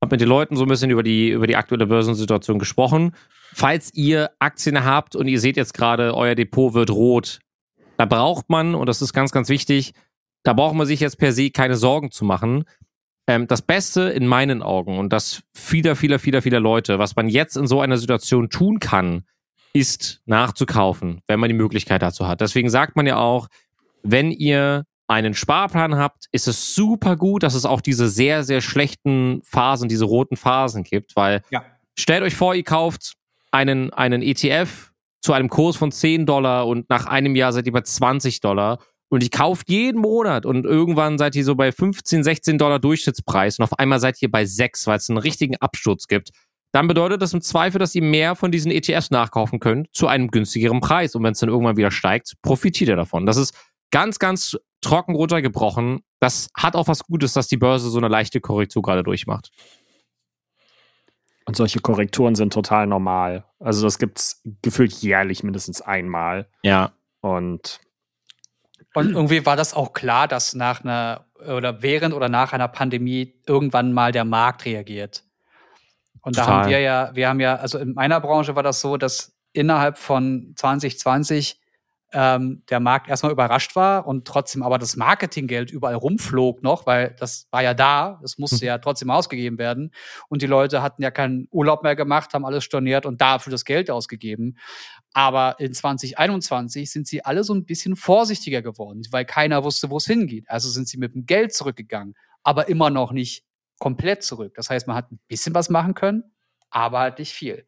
[0.00, 3.14] habe mit den Leuten so ein bisschen über die, über die aktuelle Börsensituation gesprochen.
[3.52, 7.40] Falls ihr Aktien habt und ihr seht jetzt gerade, euer Depot wird rot,
[7.96, 9.94] da braucht man, und das ist ganz, ganz wichtig,
[10.44, 12.64] da braucht man sich jetzt per se keine Sorgen zu machen.
[13.28, 17.28] Ähm, das Beste in meinen Augen und das vieler, vieler, vieler, vieler Leute, was man
[17.28, 19.24] jetzt in so einer Situation tun kann,
[19.74, 22.40] ist nachzukaufen, wenn man die Möglichkeit dazu hat.
[22.40, 23.48] Deswegen sagt man ja auch,
[24.02, 28.60] wenn ihr einen Sparplan habt, ist es super gut, dass es auch diese sehr, sehr
[28.62, 31.64] schlechten Phasen, diese roten Phasen gibt, weil Ja.
[31.98, 33.14] stellt euch vor, ihr kauft
[33.50, 37.72] einen, einen ETF zu einem Kurs von 10 Dollar und nach einem Jahr seid ihr
[37.72, 38.78] bei 20 Dollar
[39.08, 43.58] und ihr kauft jeden Monat und irgendwann seid ihr so bei 15, 16 Dollar Durchschnittspreis
[43.58, 46.30] und auf einmal seid ihr bei 6, weil es einen richtigen Absturz gibt
[46.72, 50.30] dann bedeutet das im Zweifel, dass ihr mehr von diesen ETFs nachkaufen könnt zu einem
[50.30, 51.14] günstigeren Preis.
[51.14, 53.24] Und wenn es dann irgendwann wieder steigt, profitiert ihr davon.
[53.24, 53.54] Das ist
[53.90, 56.00] ganz, ganz trocken runtergebrochen.
[56.20, 59.50] Das hat auch was Gutes, dass die Börse so eine leichte Korrektur gerade durchmacht.
[61.46, 63.46] Und solche Korrekturen sind total normal.
[63.58, 66.50] Also das gibt's gefühlt jährlich mindestens einmal.
[66.62, 66.92] Ja.
[67.22, 67.80] Und
[68.98, 73.34] Und irgendwie war das auch klar, dass nach einer oder während oder nach einer Pandemie
[73.46, 75.24] irgendwann mal der Markt reagiert.
[76.20, 76.58] Und da Total.
[76.62, 79.98] haben wir ja, wir haben ja, also in meiner Branche war das so, dass innerhalb
[79.98, 81.60] von 2020
[82.12, 87.14] ähm, der Markt erstmal überrascht war und trotzdem aber das Marketinggeld überall rumflog noch, weil
[87.18, 89.92] das war ja da, es musste ja trotzdem ausgegeben werden.
[90.28, 93.64] Und die Leute hatten ja keinen Urlaub mehr gemacht, haben alles storniert und dafür das
[93.64, 94.56] Geld ausgegeben.
[95.14, 99.96] Aber in 2021 sind sie alle so ein bisschen vorsichtiger geworden, weil keiner wusste, wo
[99.96, 100.48] es hingeht.
[100.48, 103.44] Also sind sie mit dem Geld zurückgegangen, aber immer noch nicht
[103.78, 104.54] komplett zurück.
[104.54, 106.24] Das heißt, man hat ein bisschen was machen können,
[106.70, 107.66] aber halt nicht viel.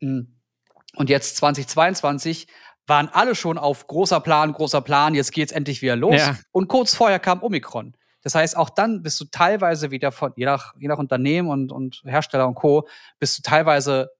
[0.00, 0.22] Mm.
[0.94, 2.46] Und jetzt 2022
[2.86, 6.16] waren alle schon auf großer Plan, großer Plan, jetzt geht's endlich wieder los.
[6.16, 6.36] Ja.
[6.52, 7.96] Und kurz vorher kam Omikron.
[8.22, 11.70] Das heißt, auch dann bist du teilweise wieder von, je nach, je nach Unternehmen und,
[11.70, 14.10] und Hersteller und Co., bist du teilweise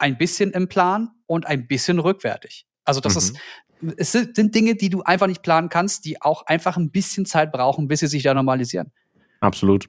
[0.00, 2.66] ein bisschen im Plan und ein bisschen rückwärtig.
[2.84, 3.18] Also das Mhm.
[3.18, 6.90] ist, es sind, sind Dinge, die du einfach nicht planen kannst, die auch einfach ein
[6.90, 8.92] bisschen Zeit brauchen, bis sie sich da normalisieren.
[9.40, 9.88] Absolut.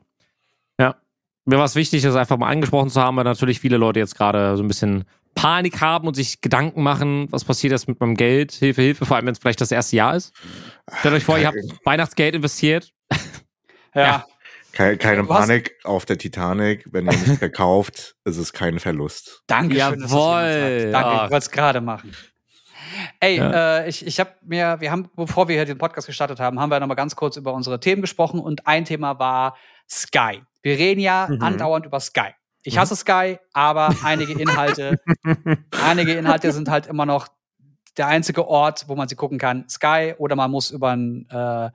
[0.80, 0.96] Ja.
[1.46, 4.16] Mir war es wichtig, das einfach mal angesprochen zu haben, weil natürlich viele Leute jetzt
[4.16, 8.16] gerade so ein bisschen Panik haben und sich Gedanken machen, was passiert jetzt mit meinem
[8.16, 10.34] Geld, Hilfe, Hilfe, vor allem wenn es vielleicht das erste Jahr ist.
[11.00, 12.94] Stellt euch vor, ihr habt Weihnachtsgeld investiert.
[13.96, 14.26] Ja.
[14.74, 15.40] Keine, keine Was?
[15.48, 16.86] Panik auf der Titanic.
[16.92, 19.44] Wenn ihr nicht verkauft, ist es kein Verlust.
[19.48, 20.90] Danke Jawohl.
[20.92, 22.14] Danke, ich wollte es gerade machen.
[23.20, 23.80] Ey, Ja.
[23.80, 26.70] äh, ich, ich habe mir, wir haben, bevor wir hier den Podcast gestartet haben, haben
[26.70, 29.56] wir noch mal ganz kurz über unsere Themen gesprochen und ein Thema war
[29.90, 30.42] Sky.
[30.62, 31.42] Wir reden ja Mhm.
[31.42, 32.32] andauernd über Sky.
[32.64, 32.80] Ich Mhm.
[32.80, 35.00] hasse Sky, aber einige Inhalte,
[35.84, 37.28] einige Inhalte sind halt immer noch
[37.98, 39.68] der einzige Ort, wo man sie gucken kann.
[39.70, 41.70] Sky oder man muss über ein äh,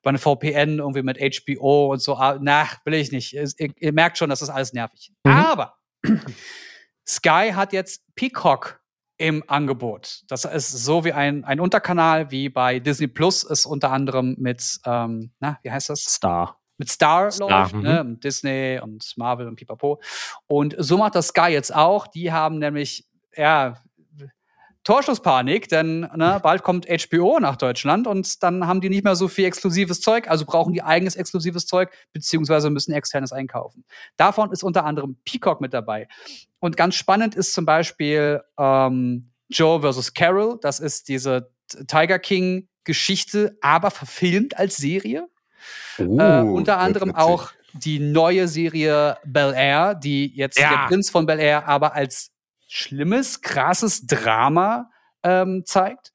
[0.00, 2.16] über eine VPN irgendwie mit HBO und so.
[2.16, 3.34] Ah, Na, will ich nicht.
[3.34, 5.12] Ihr, ihr merkt schon, das ist alles nervig.
[5.24, 5.32] Mhm.
[5.32, 5.76] Aber
[7.06, 8.80] Sky hat jetzt Peacock
[9.18, 10.22] im Angebot.
[10.28, 14.78] Das ist so wie ein, ein Unterkanal, wie bei Disney Plus ist unter anderem mit,
[14.86, 16.04] ähm, na, wie heißt das?
[16.04, 16.58] Star.
[16.78, 18.00] mit Star, Star, läuft, ne?
[18.00, 20.00] und Disney und Marvel und Pipapo.
[20.46, 22.06] Und so macht das Sky jetzt auch.
[22.06, 23.74] Die haben nämlich, ja,
[24.84, 29.28] Torschusspanik, denn ne, bald kommt HBO nach Deutschland und dann haben die nicht mehr so
[29.28, 33.84] viel exklusives Zeug, also brauchen die eigenes exklusives Zeug, beziehungsweise müssen externes einkaufen.
[34.16, 36.08] Davon ist unter anderem Peacock mit dabei.
[36.60, 40.14] Und ganz spannend ist zum Beispiel ähm, Joe vs.
[40.14, 40.58] Carol.
[40.62, 41.50] Das ist diese
[41.86, 45.28] Tiger King-Geschichte, aber verfilmt als Serie.
[45.98, 50.70] Uh, Äh, unter wird anderem auch die neue Serie Bel Air, die jetzt Ja.
[50.70, 52.32] der Prinz von Bel Air aber als
[52.70, 54.90] schlimmes, krasses Drama
[55.22, 56.12] ähm, zeigt.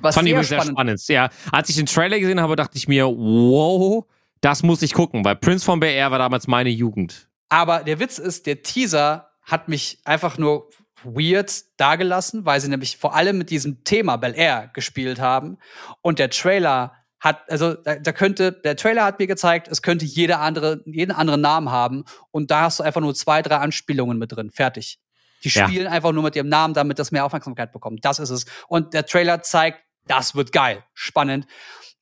[0.00, 1.08] Was Fand ich sehr spannend spannend.
[1.08, 4.04] Ja, als ich den Trailer gesehen habe, dachte ich mir, wow,
[4.42, 7.28] das muss ich gucken, weil Prince von BR war damals meine Jugend.
[7.48, 10.68] Aber der Witz ist, der Teaser hat mich einfach nur
[11.02, 15.58] weird dagelassen, weil sie nämlich vor allem mit diesem Thema Bel Air gespielt haben.
[16.02, 20.04] Und der Trailer hat, also da, da könnte, der Trailer hat mir gezeigt, es könnte
[20.04, 22.04] jeder andere, jeden anderen Namen haben.
[22.30, 24.50] Und da hast du einfach nur zwei, drei Anspielungen mit drin.
[24.50, 24.98] Fertig.
[25.44, 25.68] Die Ja.
[25.68, 28.04] spielen einfach nur mit ihrem Namen, damit das mehr Aufmerksamkeit bekommt.
[28.04, 28.46] Das ist es.
[28.68, 31.46] Und der Trailer zeigt, das wird geil, spannend.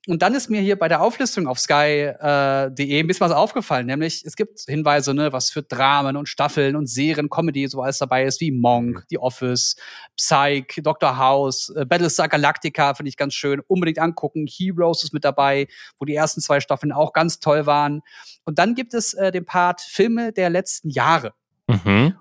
[0.08, 3.30] Und dann ist mir hier bei der Auflistung auf sky.de äh, .de ein bisschen was
[3.30, 7.82] aufgefallen, nämlich es gibt Hinweise, ne, was für Dramen und Staffeln und Serien, Comedy, so
[7.82, 9.76] alles dabei ist, wie Monk, The Office,
[10.16, 11.18] Psych, Dr.
[11.18, 14.48] House, äh, Battlestar Galactica finde ich ganz schön, unbedingt angucken.
[14.48, 15.68] Heroes ist mit dabei,
[16.00, 18.00] wo die ersten zwei Staffeln auch ganz toll waren.
[18.44, 21.32] Und dann gibt es äh, den Part Filme der letzten Jahre.
[21.68, 22.16] Mhm.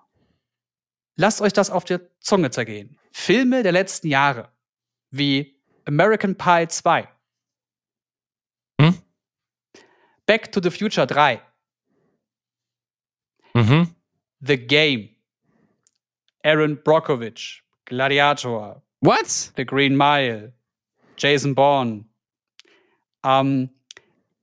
[1.15, 2.97] Lasst euch das auf der Zunge zergehen.
[3.11, 4.51] Filme der letzten Jahre,
[5.09, 7.07] wie American Pie 2,
[8.79, 8.97] Hm?
[10.25, 11.41] Back to the Future 3,
[13.53, 13.93] Mhm.
[14.39, 15.09] The Game,
[16.43, 19.51] Aaron Brockovich, Gladiator, What?
[19.57, 20.53] The Green Mile,
[21.17, 22.05] Jason Bourne.
[23.23, 23.69] Ähm,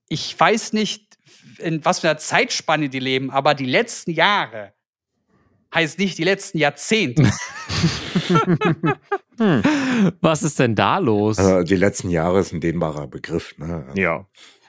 [0.09, 1.17] ich weiß nicht,
[1.59, 4.75] in was für einer Zeitspanne die leben, aber die letzten Jahre
[5.75, 7.23] heißt nicht die letzten Jahrzehnte.
[10.21, 11.39] Was ist denn da los?
[11.39, 13.57] Also die letzten Jahre ist ein dehnbarer Begriff.
[13.59, 13.87] Ne?
[13.95, 14.27] Ja.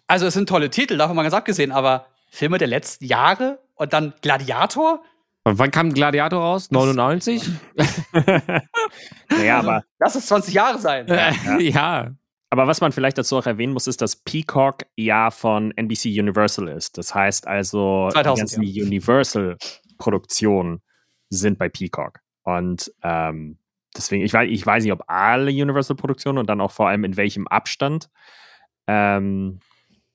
[0.08, 3.94] Also es sind tolle Titel, davon mal ganz abgesehen, aber Filme der letzten Jahre und
[3.94, 5.04] dann Gladiator?
[5.44, 6.70] Und wann kam Gladiator raus?
[6.72, 7.50] 99?
[9.30, 11.08] Naja, aber, Lass es 20 Jahre sein.
[11.08, 11.58] Ja.
[11.60, 12.12] ja.
[12.50, 16.68] aber was man vielleicht dazu auch erwähnen muss, ist, dass Peacock ja von NBC Universal
[16.68, 16.98] ist.
[16.98, 20.82] Das heißt also, 2000, die ganzen Universal-Produktionen
[21.30, 22.20] sind bei Peacock.
[22.44, 23.58] Und ähm,
[23.96, 27.18] deswegen, ich weiß, ich weiß nicht, ob alle Universal-Produktionen und dann auch vor allem in
[27.18, 28.10] welchem Abstand
[28.88, 29.60] ähm,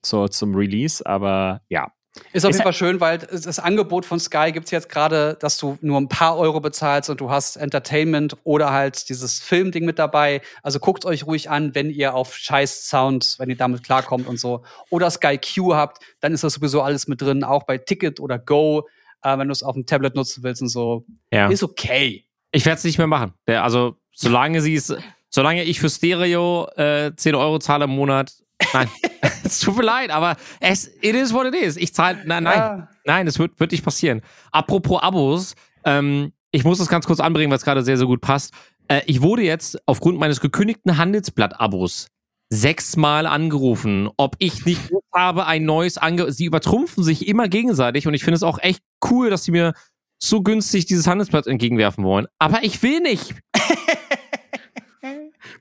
[0.01, 1.91] zur, zum Release, aber ja.
[2.31, 5.77] Ist auf jeden Fall schön, weil das Angebot von Sky gibt's jetzt gerade, dass du
[5.81, 10.41] nur ein paar Euro bezahlst und du hast Entertainment oder halt dieses Filmding mit dabei.
[10.63, 14.39] Also guckt euch ruhig an, wenn ihr auf scheiß Sound, wenn ihr damit klarkommt und
[14.39, 14.63] so.
[14.89, 18.39] Oder Sky Q habt, dann ist das sowieso alles mit drin, auch bei Ticket oder
[18.39, 18.87] Go,
[19.25, 21.05] äh, wenn du es auf dem Tablet nutzen willst und so.
[21.31, 21.47] ja.
[21.47, 22.25] Ist okay.
[22.51, 23.33] Ich werde es nicht mehr machen.
[23.47, 24.95] Also, solange sie es,
[25.29, 28.31] solange ich für Stereo äh, 10 Euro zahle im Monat,
[28.73, 28.87] nein.
[29.43, 31.75] es tut mir leid, aber es it is what it is.
[31.75, 32.87] Ich zahle, nein, nein, Ja.
[33.05, 34.21] nein, es wird, wird nicht passieren.
[34.51, 38.21] Apropos Abos, ähm, ich muss das ganz kurz anbringen, weil es gerade sehr, sehr gut
[38.21, 38.53] passt.
[38.87, 42.07] Äh, ich wurde jetzt aufgrund meines gekündigten Handelsblatt-Abos
[42.49, 46.33] sechsmal angerufen, ob ich nicht Lust habe, ein neues Angebot.
[46.33, 49.73] Sie übertrumpfen sich immer gegenseitig und ich finde es auch echt cool, dass sie mir
[50.21, 52.27] so günstig dieses Handelsblatt entgegenwerfen wollen.
[52.39, 53.35] Aber ich will nicht.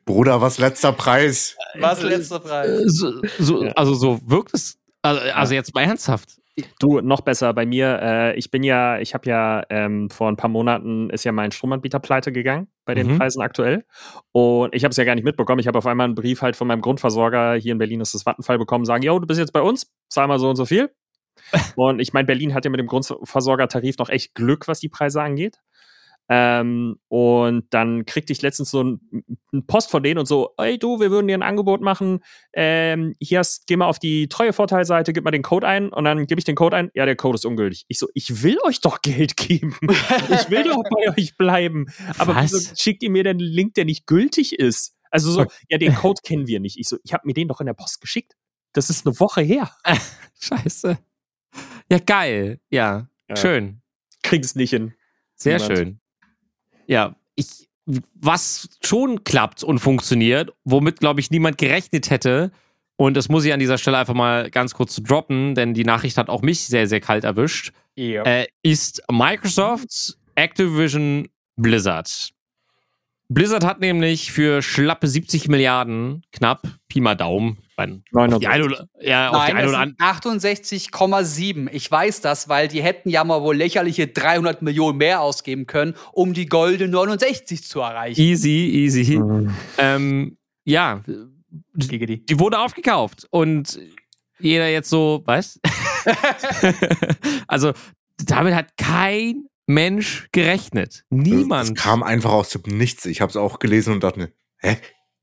[0.05, 1.57] Bruder, was letzter Preis?
[1.79, 2.69] Was letzter Preis?
[2.69, 3.61] Äh, So, so.
[3.75, 4.79] Also so wirkt es.
[5.03, 6.39] Also, also jetzt mal ernsthaft.
[6.79, 7.99] Du, noch besser bei mir.
[8.01, 11.51] Äh, ich bin ja, ich habe ja ähm, vor ein paar Monaten ist ja mein
[11.51, 13.19] Stromanbieter pleite gegangen bei den Mhm.
[13.19, 13.85] Preisen aktuell.
[14.31, 15.59] Und ich habe es ja gar nicht mitbekommen.
[15.59, 18.25] Ich habe auf einmal einen Brief halt von meinem Grundversorger hier in Berlin ist das
[18.25, 20.91] Vattenfall bekommen, sagen, yo, du bist jetzt bei uns, zahl mal so und so viel.
[21.77, 25.23] und ich meine, Berlin hat ja mit dem Grundversorgertarif noch echt Glück, was die Preise
[25.23, 25.59] angeht.
[26.29, 29.01] Ähm, und dann kriegte ich letztens so ein,
[29.53, 32.21] ein Post von denen und so, ey du, wir würden dir ein Angebot machen.
[32.55, 36.27] Ähm, hier hast, geh mal auf die Treuevorteilseite, gib mal den Code ein und dann
[36.27, 36.91] gebe ich den Code ein.
[36.95, 37.85] Ja, der Code ist ungültig.
[37.89, 39.77] Ich so, ich will euch doch Geld geben.
[39.83, 41.87] ich will doch bei euch bleiben.
[42.19, 42.53] Aber Was?
[42.53, 44.97] wieso schickt ihr mir denn einen Link, der nicht gültig ist?
[45.11, 46.79] Also so, ja, den Code kennen wir nicht.
[46.79, 48.33] Ich so, ich habe mir den doch in der Post geschickt.
[48.73, 49.71] Das ist eine Woche her.
[50.41, 50.99] Scheiße.
[51.91, 52.61] Ja, geil.
[52.71, 53.37] Ja, Ja.
[53.37, 53.83] schön.
[54.23, 54.95] Krieg es nicht hin.
[55.37, 55.79] Sehr Niemand.
[55.79, 56.01] schön.
[56.87, 57.69] Ja, ich,
[58.15, 62.51] was schon klappt und funktioniert, womit, glaube ich, niemand gerechnet hätte,
[62.97, 66.17] und das muss ich an dieser Stelle einfach mal ganz kurz droppen, denn die Nachricht
[66.17, 68.23] hat auch mich sehr, sehr kalt erwischt, Ja.
[68.23, 72.31] äh, ist Microsofts Activision Blizzard.
[73.29, 78.49] Blizzard hat nämlich für schlappe 70 Milliarden, knapp, Pi mal Daumen, auf die 69.
[78.49, 81.71] eine oder, ja, auf die Nein, eine es oder sind andere 68,7.
[81.73, 85.95] Ich weiß das, weil die hätten ja mal wohl lächerliche 300 Millionen mehr ausgeben können,
[86.13, 88.21] um die goldene 69 zu erreichen.
[88.21, 89.19] Easy, easy.
[89.19, 89.55] Mhm.
[89.79, 91.03] Ähm, ja,
[91.75, 92.25] Giggity.
[92.25, 93.79] die wurde aufgekauft und
[94.39, 95.61] jeder jetzt so, was?
[97.47, 97.73] also
[98.19, 101.05] damit hat kein Mensch gerechnet.
[101.11, 101.77] Das Niemand.
[101.77, 103.07] kam einfach aus dem Nichts.
[103.07, 104.79] Ich habe es auch gelesen und dachte hä?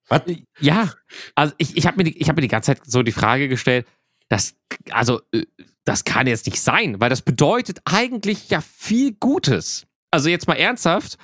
[0.08, 0.24] Was?
[0.60, 0.92] Ja,
[1.36, 3.48] also ich, ich habe mir, die- ich hab mir die ganze Zeit so die Frage
[3.48, 3.88] gestellt,
[4.30, 4.56] das,
[4.90, 5.46] also, äh,
[5.86, 9.88] das kann jetzt nicht sein, weil das bedeutet eigentlich ja viel Gutes.
[10.12, 11.18] Also jetzt mal ernsthaft,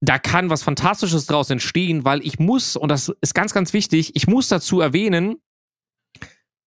[0.00, 4.14] da kann was Fantastisches draus entstehen, weil ich muss, und das ist ganz, ganz wichtig,
[4.14, 5.36] ich muss dazu erwähnen,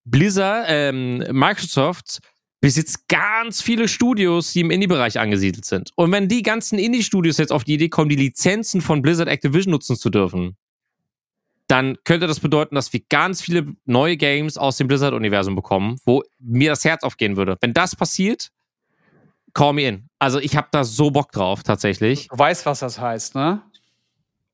[0.05, 2.19] Blizzard, ähm, Microsoft
[2.59, 5.91] besitzt ganz viele Studios, die im Indie-Bereich angesiedelt sind.
[5.95, 9.71] Und wenn die ganzen Indie-Studios jetzt auf die Idee kommen, die Lizenzen von Blizzard Activision
[9.71, 10.57] nutzen zu dürfen,
[11.67, 16.23] dann könnte das bedeuten, dass wir ganz viele neue Games aus dem Blizzard-Universum bekommen, wo
[16.39, 17.57] mir das Herz aufgehen würde.
[17.59, 18.51] Wenn das passiert,
[19.53, 20.09] call me in.
[20.17, 22.29] Also ich habe da so Bock drauf, tatsächlich.
[22.29, 23.61] Du weißt, was das heißt, ne?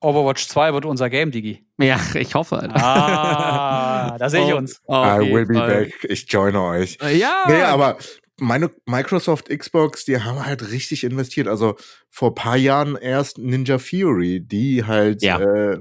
[0.04, 1.66] Overwatch 2 wird unser Game, Digi.
[1.80, 2.58] Ja, ich hoffe.
[2.60, 2.76] Alter.
[2.76, 4.82] Ah, da sehe ich Oh, uns.
[4.86, 5.86] auf I will be Fall.
[5.86, 6.06] back.
[6.10, 6.98] Ich joine euch.
[7.18, 7.98] Ja, Nee, aber
[8.40, 11.48] meine Microsoft Xbox, die haben halt richtig investiert.
[11.48, 11.76] Also
[12.10, 15.40] vor ein paar Jahren erst Ninja Fury, die halt Ja.
[15.40, 15.80] äh,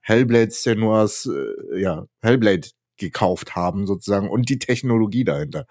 [0.00, 5.66] Hellblade Senua's, äh, ja, Hellblade gekauft haben sozusagen und die Technologie dahinter.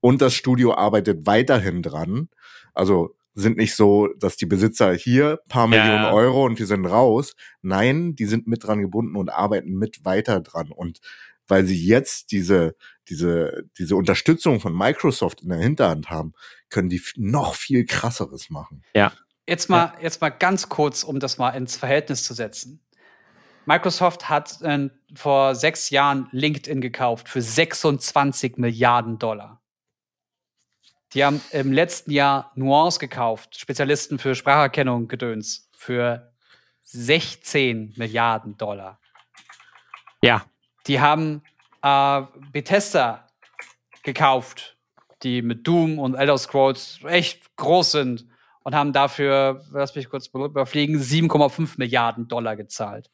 [0.00, 2.28] Und das Studio arbeitet weiterhin dran.
[2.72, 5.82] Also sind nicht so, dass die Besitzer hier paar Ja.
[5.82, 7.34] Millionen Euro und wir sind raus.
[7.62, 10.70] Nein, die sind mit dran gebunden und arbeiten mit weiter dran.
[10.70, 11.00] Und
[11.46, 12.76] weil sie jetzt diese,
[13.08, 16.32] diese, diese Unterstützung von Microsoft in der Hinterhand haben,
[16.70, 18.82] können die noch viel krasseres machen.
[19.46, 22.80] Jetzt mal, jetzt mal ganz kurz, um das mal ins Verhältnis zu setzen.
[23.66, 29.60] Microsoft hat äh, vor sechs Jahren LinkedIn gekauft für 26 Milliarden Dollar.
[31.14, 36.32] Die haben im letzten Jahr Nuance gekauft, Spezialisten für Spracherkennung gedöns, für
[36.82, 38.98] 16 Milliarden Dollar.
[40.22, 40.44] ja.
[40.86, 41.42] Die haben
[41.82, 43.26] äh, Bethesda
[44.02, 44.76] gekauft,
[45.22, 48.26] die mit Doom und Elder Scrolls echt groß sind
[48.64, 53.10] und haben dafür, lass mich kurz überfliegen, 7,5 Milliarden Dollar gezahlt.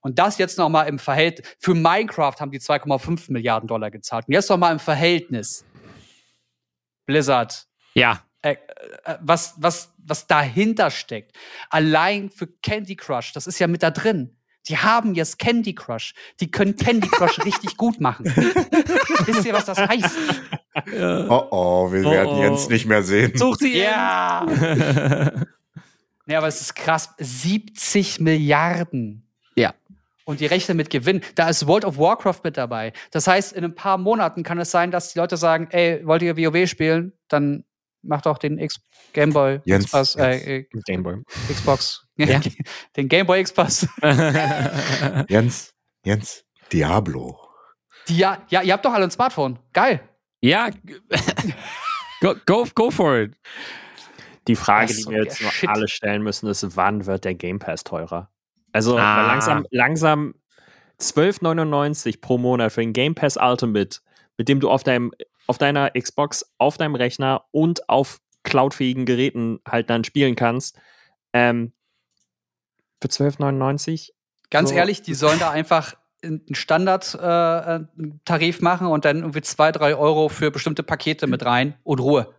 [0.00, 4.26] Und das jetzt noch mal im Verhältnis, für Minecraft haben die 2,5 Milliarden Dollar gezahlt.
[4.26, 5.64] Und jetzt noch mal im Verhältnis.
[7.06, 8.22] Blizzard, Ja.
[8.42, 8.56] äh,
[9.04, 11.36] äh, was, was, was dahinter steckt.
[11.70, 14.36] Allein für Candy Crush, das ist ja mit da drin.
[14.68, 16.14] Die haben jetzt Candy Crush.
[16.38, 18.26] Die können Candy Crush richtig gut machen.
[18.26, 20.16] Wisst ihr, was das heißt?
[21.28, 22.42] Oh oh, wir Oh, werden oh.
[22.42, 23.36] Jens nicht mehr sehen.
[23.36, 24.46] Such sie Ja!
[26.26, 27.10] Ja, aber es ist krass.
[27.18, 29.28] 70 Milliarden.
[30.24, 31.20] Und die rechnen mit Gewinn.
[31.34, 32.92] Da ist World of Warcraft mit dabei.
[33.10, 36.22] Das heißt, in ein paar Monaten kann es sein, dass die Leute sagen, ey, wollt
[36.22, 37.12] ihr WoW spielen?
[37.28, 37.64] Dann
[38.02, 38.80] macht doch den X
[39.12, 40.42] Gameboy, Jens, Xbox, Jens.
[40.42, 41.22] äh, äh, Gameboy.
[41.52, 42.40] Xbox, Ja.
[42.96, 43.86] Den Game Boy X-Pass.
[45.28, 47.38] Jens, Jens, Diablo.
[48.08, 49.58] Die, ja, ja, ihr habt doch alle ein Smartphone.
[49.72, 50.00] Geil.
[50.40, 50.70] ja,
[52.20, 53.34] go, go, go for it.
[54.48, 55.68] Die Frage, Das die wir so jetzt noch Shit.
[55.68, 58.31] alle stellen müssen, ist, wann wird der Game Pass teurer?
[58.72, 59.26] Also Ah.
[59.26, 60.34] langsam, langsam
[60.98, 63.98] 12,99 pro Monat für den Game Pass Ultimate,
[64.38, 65.12] mit dem du auf deinem,
[65.46, 70.78] auf deiner Xbox, auf deinem Rechner und auf cloudfähigen Geräten halt dann spielen kannst.
[71.32, 71.72] Ähm,
[73.00, 74.10] für 12,99?
[74.50, 74.76] Ganz So.
[74.76, 75.94] ehrlich, die sollen da einfach
[76.24, 81.44] einen Standardtarif äh, Tarif machen und dann irgendwie zwei, drei Euro für bestimmte Pakete mit
[81.44, 82.32] rein und Ruhe.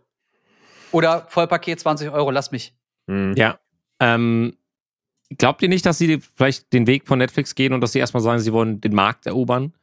[0.90, 2.74] Oder Vollpaket 20 Euro, lass mich.
[3.08, 3.34] Hm.
[3.36, 3.58] Ja.
[4.00, 4.56] Ähm,
[5.38, 8.22] glaubt ihr nicht, dass sie vielleicht den Weg von Netflix gehen und dass sie erstmal
[8.22, 9.74] sagen, sie wollen den Markt erobern?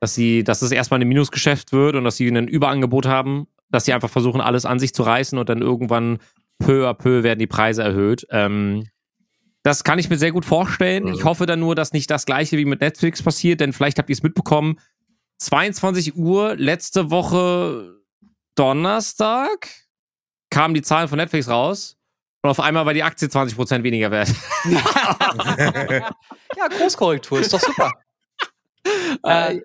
[0.00, 3.84] Dass sie, dass es erstmal ein Minusgeschäft wird und dass sie ein Überangebot haben, dass
[3.84, 6.18] sie einfach versuchen, alles an sich zu reißen und dann irgendwann
[6.58, 8.26] peu à peu werden die Preise erhöht.
[8.30, 8.88] Ähm,
[9.62, 11.04] das kann ich mir sehr gut vorstellen.
[11.04, 11.12] Mhm.
[11.12, 14.08] Ich hoffe dann nur, dass nicht das gleiche wie mit Netflix passiert, denn vielleicht habt
[14.08, 14.78] ihr es mitbekommen.
[15.38, 18.00] 22 Uhr letzte Woche
[18.54, 19.68] Donnerstag
[20.50, 21.99] kamen die Zahlen von Netflix raus
[22.42, 24.30] und auf einmal war die Aktie 20% weniger wert.
[26.56, 27.92] Ja, Großkorrektur, ist doch super.
[29.22, 29.60] äh,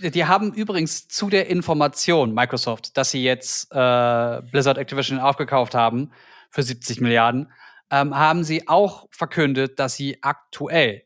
[0.00, 6.10] die haben übrigens zu der Information, Microsoft, dass sie jetzt äh, Blizzard Activision aufgekauft haben
[6.50, 7.52] für 70 Milliarden,
[7.90, 11.02] ähm, haben sie auch verkündet, dass sie aktuell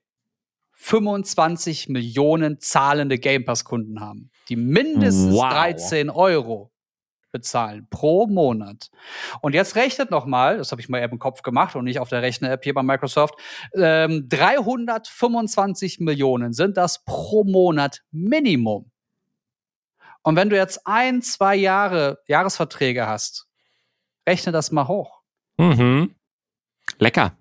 [0.73, 5.51] 25 Millionen zahlende Game Pass-Kunden haben, die mindestens Wow.
[5.51, 6.70] 13 Euro
[7.33, 8.91] bezahlen pro Monat.
[9.41, 11.99] Und jetzt rechnet noch mal, das habe ich mal eben im Kopf gemacht und nicht
[12.01, 13.35] auf der Rechner-App hier bei Microsoft,
[13.75, 18.91] ähm, 325 Millionen sind das pro Monat Minimum.
[20.23, 23.47] Und wenn du jetzt ein, zwei Jahre Jahresverträge hast,
[24.29, 25.21] rechne das mal hoch.
[25.57, 26.15] Mhm.
[26.99, 27.33] Lecker.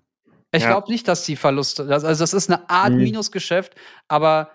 [0.52, 0.70] Ich Ja.
[0.70, 3.02] glaube nicht, dass die Verluste, das, also das ist eine Art Mhm.
[3.02, 3.74] Minusgeschäft,
[4.08, 4.50] aber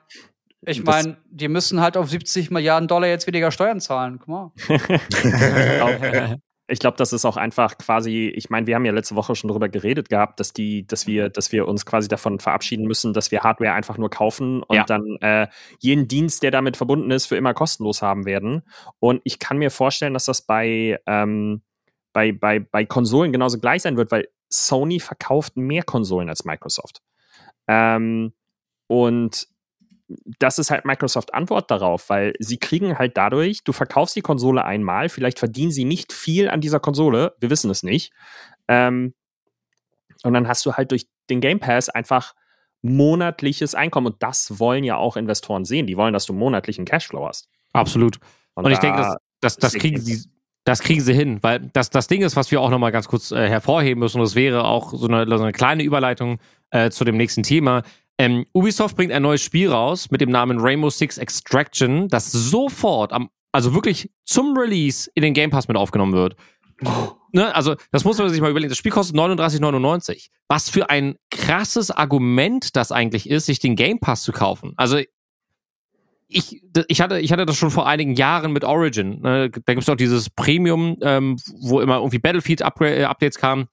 [0.65, 4.19] ich meine, die müssen halt auf 70 Milliarden Dollar jetzt weniger Steuern zahlen.
[4.19, 4.51] Guck mal.
[6.67, 9.49] Ich glaube, das ist auch einfach quasi, ich meine, wir haben ja letzte Woche schon
[9.49, 13.29] darüber geredet gehabt, dass die, dass wir, dass wir uns quasi davon verabschieden müssen, dass
[13.29, 14.83] wir Hardware einfach nur kaufen und Ja.
[14.83, 15.47] dann äh,
[15.79, 18.63] jeden Dienst, der damit verbunden ist, für immer kostenlos haben werden.
[18.99, 21.61] Und ich kann mir vorstellen, dass das bei, ähm,
[22.13, 27.03] bei, bei, bei Konsolen genauso gleich sein wird, weil Sony verkauft mehr Konsolen als Microsoft.
[27.67, 28.33] Ähm,
[28.87, 29.47] und
[30.07, 34.63] das ist halt Microsoft Antwort darauf, weil sie kriegen halt dadurch, du verkaufst die Konsole
[34.63, 38.13] einmal, vielleicht verdienen sie nicht viel an dieser Konsole, wir wissen es nicht.
[38.67, 39.13] Ähm,
[40.23, 42.33] und dann hast du halt durch den Game Pass einfach
[42.81, 45.87] monatliches Einkommen und das wollen ja auch Investoren sehen.
[45.87, 47.49] Die wollen, dass du monatlichen Cashflow hast.
[47.73, 48.19] Absolut.
[48.53, 50.29] Und, ich denke, da- das, das, das, ist kriegen sie.
[50.67, 53.31] Das kriegen sie hin, weil das, das Ding ist, was wir auch nochmal ganz kurz
[53.31, 56.39] äh, hervorheben müssen, und das wäre auch so eine, so eine kleine Überleitung
[56.71, 57.83] äh, zu dem nächsten Thema.
[58.17, 63.11] Ähm, Ubisoft bringt ein neues Spiel raus mit dem Namen Rainbow Six Extraction, das sofort,
[63.11, 66.35] am, also wirklich zum Release in den Game Pass mit aufgenommen wird.
[67.31, 68.69] Ne, also, das muss man sich mal überlegen.
[68.69, 70.29] Das Spiel kostet 39,99.
[70.47, 74.73] Was für ein krasses Argument das eigentlich ist, sich den Game Pass zu kaufen.
[74.77, 74.99] Also,
[76.27, 79.21] ich, ich, hatte, ich hatte das schon vor einigen Jahren mit Origin.
[79.21, 79.49] Ne?
[79.49, 83.67] Da gibt es auch dieses Premium, ähm, wo immer irgendwie Battlefield-Updates kamen,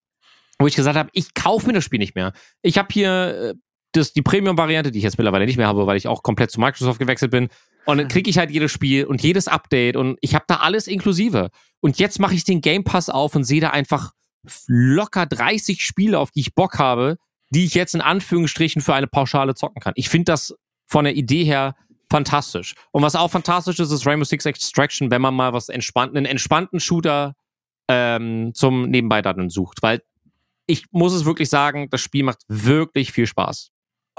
[0.58, 2.32] wo ich gesagt habe, ich kaufe mir das Spiel nicht mehr.
[2.62, 3.54] Ich habe hier äh,
[3.92, 6.60] das, die Premium-Variante, die ich jetzt mittlerweile nicht mehr habe, weil ich auch komplett zu
[6.60, 7.48] Microsoft gewechselt bin.
[7.84, 10.86] Und dann kriege ich halt jedes Spiel und jedes Update und ich habe da alles
[10.86, 11.50] inklusive.
[11.80, 14.12] Und jetzt mache ich den Game Pass auf und sehe da einfach
[14.66, 17.16] locker 30 Spiele, auf die ich Bock habe,
[17.50, 19.92] die ich jetzt in Anführungsstrichen für eine Pauschale zocken kann.
[19.96, 20.54] Ich finde das
[20.86, 21.74] von der Idee her
[22.10, 22.74] fantastisch.
[22.92, 26.26] Und was auch fantastisch ist, ist Rainbow Six Extraction, wenn man mal was entspannten, einen
[26.26, 27.34] entspannten Shooter
[27.88, 29.82] ähm, zum Nebenbei dann sucht.
[29.82, 30.02] Weil
[30.66, 33.70] ich muss es wirklich sagen, das Spiel macht wirklich viel Spaß.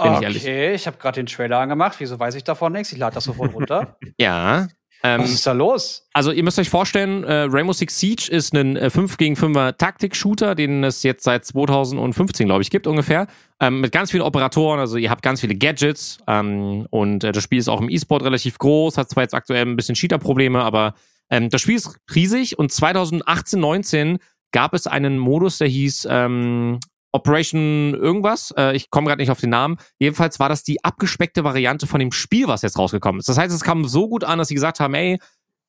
[0.01, 0.43] Bin ich ehrlich.
[0.43, 1.95] Okay, ich habe gerade den Trailer angemacht.
[1.99, 2.91] Wieso weiß ich davon nichts?
[2.91, 3.97] Ich lade das sofort runter.
[4.17, 4.67] Ja.
[5.05, 6.07] Ähm, Was ist da los?
[6.13, 9.75] Also ihr müsst euch vorstellen, äh, Rainbow Six Siege ist ein äh, 5 gegen 5er
[9.75, 13.27] Taktik-Shooter, den es jetzt seit 2015, glaube ich, gibt ungefähr.
[13.59, 17.43] Ähm, mit ganz vielen Operatoren, also ihr habt ganz viele Gadgets ähm, und äh, das
[17.43, 20.93] Spiel ist auch im E-Sport relativ groß, hat zwar jetzt aktuell ein bisschen Cheater-Probleme, aber
[21.29, 24.19] ähm, das Spiel ist riesig und 2018, 19
[24.53, 26.79] gab es einen Modus, der hieß ähm,
[27.13, 28.53] Operation irgendwas.
[28.57, 29.77] Äh, ich komme gerade nicht auf den Namen.
[29.99, 33.29] Jedenfalls war das die abgespeckte Variante von dem Spiel, was jetzt rausgekommen ist.
[33.29, 35.19] Das heißt, es kam so gut an, dass sie gesagt haben, ey,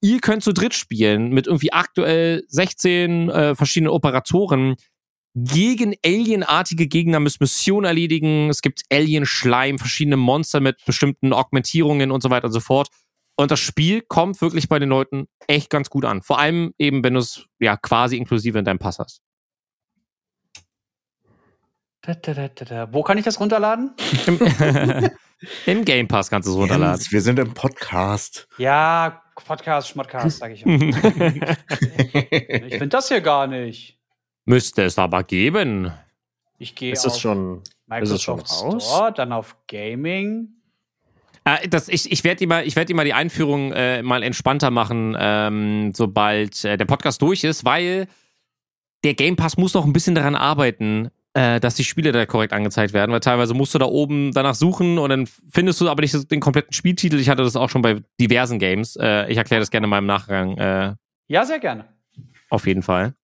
[0.03, 4.77] ihr könnt zu dritt spielen mit irgendwie aktuell 16 äh, verschiedenen Operatoren
[5.35, 8.49] gegen alienartige Gegner, müsst Missionen erledigen.
[8.49, 12.89] Es gibt Alien-Schleim, verschiedene Monster mit bestimmten Augmentierungen und so weiter und so fort.
[13.37, 16.23] Und das Spiel kommt wirklich bei den Leuten echt ganz gut an.
[16.23, 19.24] Vor allem eben, wenn du es ja quasi inklusive in deinem Pass hast.
[22.07, 22.93] Da, da, da, da, da.
[22.93, 23.93] Wo kann ich das runterladen?
[24.27, 24.39] Im,
[25.67, 26.97] Im Game Pass kannst du es runterladen.
[26.97, 28.47] Jens, wir sind im Podcast.
[28.59, 30.67] Ja, Podcast, Schmodcast, sag ich.
[30.67, 30.71] auch.
[32.31, 33.99] ich finde das hier gar nicht.
[34.45, 35.93] Müsste es aber geben.
[36.59, 37.35] Ich gehe Ist auf es schon.
[37.35, 38.87] schon Microsoft raus?
[38.87, 40.49] Store, dann auf Gaming.
[41.45, 44.23] Äh, das, ich ich werde dir, mal- ich werd dir mal die Einführung äh, mal
[44.23, 48.07] entspannter machen, ähm, sobald äh, der Podcast durch ist, weil
[49.05, 52.53] der Game Pass muss noch ein bisschen daran arbeiten, äh, dass die Spiele da korrekt
[52.53, 56.01] angezeigt werden, weil teilweise musst du da oben danach suchen und dann findest du aber
[56.03, 57.19] nicht den kompletten Spieltitel.
[57.19, 58.97] Ich hatte das auch schon bei diversen Games.
[58.97, 60.57] Äh, ich erkläre das gerne mal im Nachgang.
[60.59, 60.95] Äh,
[61.29, 61.87] Ja, sehr gerne.
[62.51, 63.15] auf jeden Fall.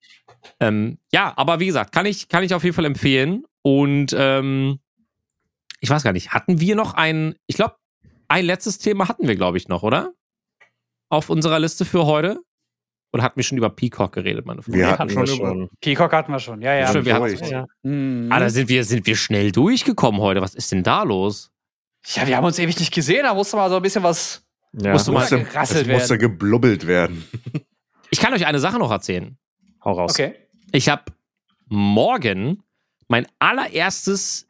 [0.59, 3.45] Ähm, ja, aber wie gesagt, kann ich, kann ich auf jeden Fall empfehlen.
[3.63, 4.81] Und ähm,
[5.81, 7.77] ich weiß gar nicht, hatten wir noch ein, ich glaube,
[8.29, 10.13] ein letztes Thema hatten wir, glaube ich, noch, oder?
[11.11, 12.41] Auf unserer Liste für heute?
[13.13, 14.79] Oder hatten wir schon über Peacock geredet, meine Freunde?
[14.79, 16.63] Wir Nee, hatten wir schon über- Peacock hatten wir schon.
[16.63, 16.87] Ja, ja.
[16.89, 17.67] Stimmt, wir hatten Ja.
[17.83, 18.29] Mhm.
[18.31, 20.41] Ah, da sind wir, sind wir schnell durchgekommen heute.
[20.41, 21.51] Was ist denn da los?
[22.15, 23.25] ja, wir haben uns ewig nicht gesehen.
[23.25, 24.43] Da musste mal so ein bisschen was.
[24.73, 26.21] Ja, Musst du mal- Musste, gerasselt es musste werden.
[26.21, 27.25] geblubbelt werden.
[28.11, 29.37] Ich kann euch eine Sache noch erzählen.
[29.85, 30.13] hau raus.
[30.13, 30.35] Okay.
[30.73, 31.03] Ich habe
[31.69, 32.63] morgen
[33.09, 34.47] mein allererstes,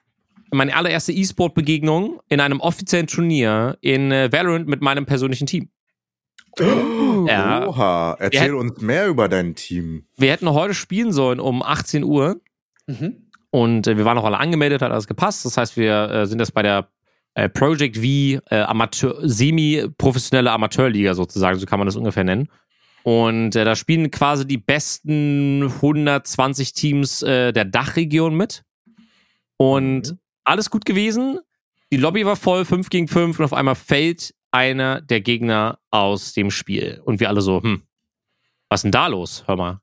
[0.53, 5.71] meine allererste E-Sport-Begegnung in einem offiziellen Turnier in äh, Valorant mit meinem persönlichen Team.
[6.59, 7.67] Ja.
[7.69, 8.55] Oha, erzähl Ja.
[8.55, 10.05] uns mehr über dein Team.
[10.17, 12.41] Wir hätten heute spielen sollen um 18 Uhr
[12.87, 13.29] Mhm.
[13.51, 15.45] und äh, wir waren auch alle angemeldet, hat alles gepasst.
[15.45, 16.89] Das heißt, wir äh, sind jetzt bei der
[17.35, 22.49] äh, Project V äh, Amateur, semi-professionelle Amateurliga sozusagen, so kann man das ungefähr nennen.
[23.03, 28.65] Und äh, da spielen quasi die besten 120 Teams äh, der Dachregion mit.
[29.57, 30.19] Und Mhm.
[30.45, 31.39] alles gut gewesen.
[31.93, 36.33] Die Lobby war voll, 5 gegen 5 und auf einmal fällt einer der Gegner aus
[36.33, 37.01] dem Spiel.
[37.05, 37.83] Und wir alle so, hm,
[38.69, 39.45] was ist denn da los?
[39.47, 39.81] Hör mal.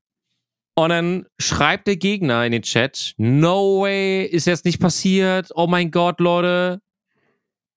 [0.75, 5.65] Und dann schreibt der Gegner in den Chat, no way, ist jetzt nicht passiert, oh
[5.65, 6.81] mein Gott, Leute.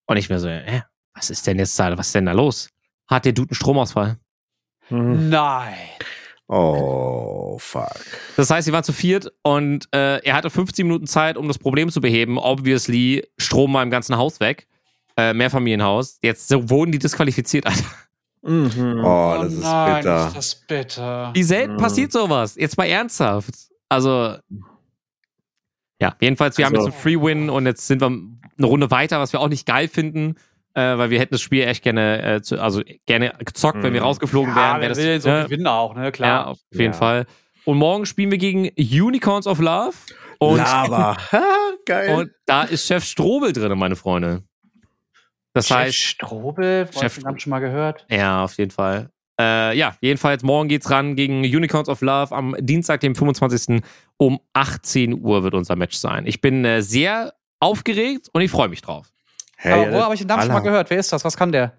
[0.05, 0.81] Und ich mir so, äh,
[1.13, 2.69] was ist denn jetzt da, was ist denn da los?
[3.07, 4.19] Hat der Dude einen Stromausfall?
[4.89, 5.29] Mhm.
[5.29, 5.73] Nein.
[6.47, 7.95] Oh, fuck.
[8.35, 11.57] Das heißt, sie waren zu viert und äh, er hatte 15 Minuten Zeit, um das
[11.57, 12.37] Problem zu beheben.
[12.37, 14.67] Obviously, Strom war im ganzen Haus weg.
[15.17, 16.19] Äh, Mehrfamilienhaus.
[16.21, 17.83] Jetzt so wurden die disqualifiziert, Alter.
[18.43, 19.01] Mhm.
[19.03, 20.27] Oh, das ist nein, bitter.
[20.27, 21.31] Ist das bitter.
[21.33, 21.77] Wie selten Mhm.
[21.77, 22.55] passiert sowas?
[22.55, 23.53] Jetzt mal ernsthaft.
[23.89, 24.35] Also,
[26.01, 29.19] ja, jedenfalls, wir haben Also- jetzt einen Free-Win und jetzt sind wir eine Runde weiter,
[29.19, 30.35] was wir auch nicht geil finden,
[30.73, 34.01] äh, weil wir hätten das Spiel echt gerne, äh, zu, also gerne gezockt, wenn wir
[34.01, 34.07] Mhm.
[34.07, 34.81] rausgeflogen ja, wären.
[34.81, 35.43] Wär das, will so ne?
[35.43, 36.05] gewinnen auch, ne?
[36.05, 36.47] Ja, Klar.
[36.47, 36.97] auf jeden Ja.
[36.97, 37.25] Fall.
[37.65, 39.93] Und morgen spielen wir gegen Unicorns of Love.
[40.39, 41.17] Und, Lava.
[41.85, 42.15] Geil.
[42.15, 44.41] und da ist Chef Strobel drin, meine Freunde.
[45.53, 48.05] Das Chef heißt, Strobel, Chef Chef haben schon mal gehört.
[48.09, 49.09] ja, auf jeden Fall.
[49.39, 52.33] Äh, ja, jedenfalls morgen geht's ran gegen Unicorns of Love.
[52.35, 53.81] Am Dienstag, dem 25.
[54.17, 56.25] um 18 Uhr wird unser Match sein.
[56.27, 59.11] Ich bin äh, sehr aufgeregt und ich freue mich drauf.
[59.57, 60.89] hey, Aber wo habe ich den Namen schon mal gehört?
[60.89, 61.25] Wer ist das?
[61.25, 61.73] Was kann der?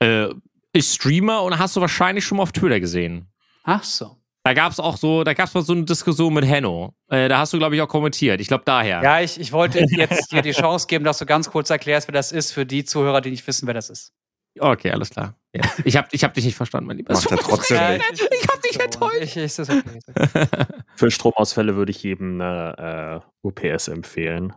[0.00, 0.28] Äh,
[0.72, 3.28] ich streamer und hast du wahrscheinlich schon mal auf Twitter gesehen.
[3.62, 4.16] Ach so.
[4.46, 6.94] Da gab's auch so, da gab's mal so eine Diskussion mit Henno.
[7.08, 8.42] Äh, da hast du, glaube ich, auch kommentiert.
[8.42, 9.02] Ich glaube daher.
[9.02, 12.12] Ja, ich, ich wollte jetzt dir die Chance geben, dass du ganz kurz erklärst, wer
[12.12, 14.12] das ist, für die Zuhörer, die nicht wissen, wer das ist.
[14.60, 15.34] Okay, alles klar.
[15.54, 15.62] Ja.
[15.84, 17.14] Ich habe ich hab dich nicht verstanden, mein Lieber.
[17.14, 18.28] Macht er trotzdem nicht.
[18.30, 19.36] Ich hab dich enttäuscht.
[19.36, 20.46] Ich, ich, okay.
[20.94, 24.52] Für Stromausfälle würde ich jedem eine äh, UPS empfehlen.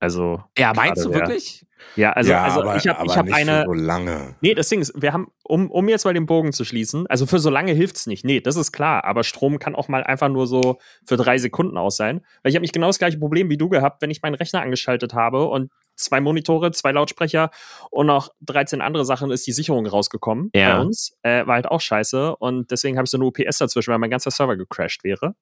[0.00, 1.66] Also, Ja, meinst du wirklich?
[1.94, 3.60] ja, also, ja, also aber, ich habe ich hab nicht eine.
[3.60, 4.34] für so lange.
[4.40, 7.26] Nee, das Ding ist, wir haben, um, um jetzt mal den Bogen zu schließen, also
[7.26, 8.24] für so lange hilft's nicht.
[8.24, 11.76] Nee, das ist klar, aber Strom kann auch mal einfach nur so für drei Sekunden
[11.76, 12.24] aus sein.
[12.42, 14.62] Weil ich habe mich genau das gleiche Problem wie du gehabt, wenn ich meinen Rechner
[14.62, 17.50] angeschaltet habe und zwei Monitore, zwei Lautsprecher
[17.90, 20.76] und noch 13 andere Sachen ist die Sicherung rausgekommen Ja.
[20.76, 21.14] bei uns.
[21.22, 24.08] Äh, war halt auch scheiße und deswegen habe ich so eine UPS dazwischen, weil mein
[24.10, 25.34] ganzer Server gecrashed wäre.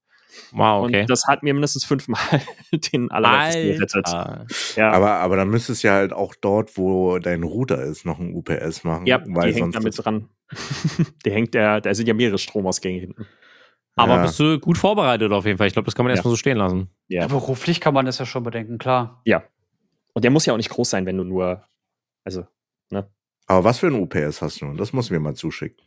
[0.53, 1.01] Wow, okay.
[1.03, 2.21] Und das hat mir mindestens fünfmal
[2.93, 4.07] den allerletzten gerettet.
[4.77, 8.19] Ja, Aber, aber dann müsstest du ja halt auch dort, wo dein Router ist, noch
[8.19, 9.07] ein UPS machen.
[9.07, 10.29] ja weil die hängt sonst damit dran.
[11.25, 13.27] der hängt, der, da sind ja mehrere Stromausgänge hinten.
[13.97, 14.23] Aber Ja.
[14.23, 15.67] bist du gut vorbereitet auf jeden Fall.
[15.67, 16.17] Ich glaube, das kann man Ja.
[16.17, 16.89] erstmal so stehen lassen.
[17.09, 17.23] Ja.
[17.23, 19.23] Ja, beruflich kann man das ja schon bedenken, klar.
[20.15, 21.65] Und der muss ja auch nicht groß sein, wenn du nur,
[22.25, 22.47] also
[23.47, 24.75] Aber was für ein UPS hast du?
[24.75, 25.83] Das muss mir mal zuschicken.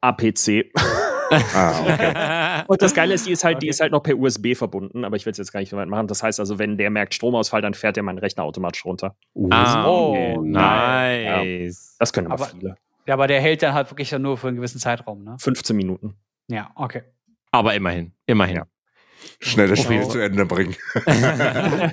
[0.00, 0.70] APC.
[1.30, 2.64] Ah, okay.
[2.68, 3.70] Und das Geile ist, die ist halt, die Okay.
[3.70, 5.88] ist halt noch per USB verbunden, aber ich will es jetzt gar nicht so weit
[5.88, 6.06] machen.
[6.06, 9.16] Das heißt also, wenn der merkt Stromausfall, dann fährt der meinen Rechner automatisch runter.
[9.50, 10.36] ah, Oh, okay.
[10.42, 11.24] nein.
[11.24, 11.96] nice.
[11.98, 12.76] Das können aber, Aber- viele.
[13.06, 15.36] Ja, aber der hält dann halt wirklich ja nur für einen gewissen Zeitraum, ne?
[15.38, 16.14] 15 Minuten.
[16.48, 17.02] Ja, okay.
[17.52, 18.56] Aber immerhin, immerhin.
[18.56, 18.66] Ja.
[19.40, 20.08] Schnell das Spiel Oh.
[20.08, 20.74] zu Ende bringen.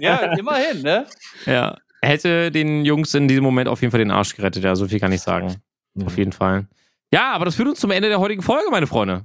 [0.02, 1.06] ja, immerhin, ne?
[1.46, 1.78] Ja.
[2.02, 5.00] Hätte den Jungs in diesem Moment auf jeden Fall den Arsch gerettet, ja, so viel
[5.00, 5.56] kann ich sagen.
[6.04, 6.68] Auf jeden Fall.
[7.14, 9.24] Ja, aber das führt uns zum Ende der heutigen Folge, meine Freunde.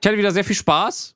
[0.00, 1.14] Ich hatte wieder sehr viel Spaß.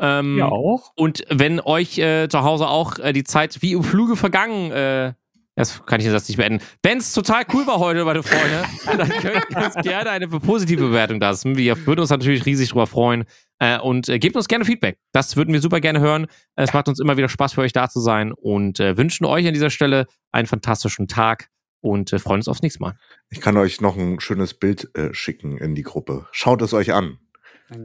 [0.00, 0.92] Ähm, Ja, auch.
[0.96, 5.14] Und wenn euch äh, zu Hause auch äh, die Zeit wie im Fluge vergangen, äh,
[5.54, 6.62] das kann ich den Satz nicht beenden.
[6.82, 10.88] Wenn es total cool war heute, meine Freunde, dann könnt ihr uns gerne eine positive
[10.88, 11.56] Bewertung lassen.
[11.56, 13.24] Wir würden uns natürlich riesig drüber freuen.
[13.60, 14.98] Äh, und äh, gebt uns gerne Feedback.
[15.12, 16.26] Das würden wir super gerne hören.
[16.54, 19.46] Es macht uns immer wieder Spaß für euch da zu sein und äh, wünschen euch
[19.46, 21.48] an dieser Stelle einen fantastischen Tag
[21.80, 22.98] und äh, freuen uns aufs nächste Mal.
[23.30, 26.26] Ich kann euch noch ein schönes Bild äh, schicken in die Gruppe.
[26.32, 27.18] Schaut es euch an.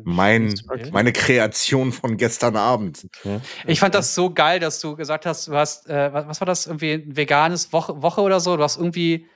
[0.05, 0.53] Mein,
[0.93, 3.05] meine Kreation von gestern Abend.
[3.19, 3.41] Okay.
[3.67, 6.45] Ich fand das so geil, dass du gesagt hast, du hast, äh, was, was war
[6.45, 8.55] das, irgendwie ein veganes Woche, Woche oder so?
[8.55, 9.27] Du hast irgendwie irgend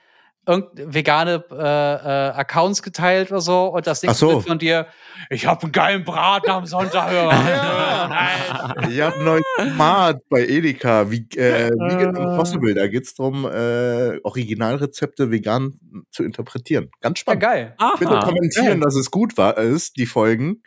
[0.48, 4.28] vegane äh, äh, Accounts geteilt oder so und das nächste so.
[4.28, 4.86] Bild von dir,
[5.30, 7.08] ich habe einen geilen Braten am Sonntag.
[7.18, 8.74] Ja.
[8.88, 12.74] Ich habe neues Format bei Edeka, wie, äh, Vegan Impossible.
[12.74, 15.78] Da geht's drum, äh, Originalrezepte vegan
[16.10, 16.90] zu interpretieren.
[17.00, 17.42] Ganz ja, spannend.
[17.42, 17.76] geil.
[17.98, 18.24] Bitte Aha.
[18.24, 20.62] kommentieren, dass es gut war, ist, die Folgen,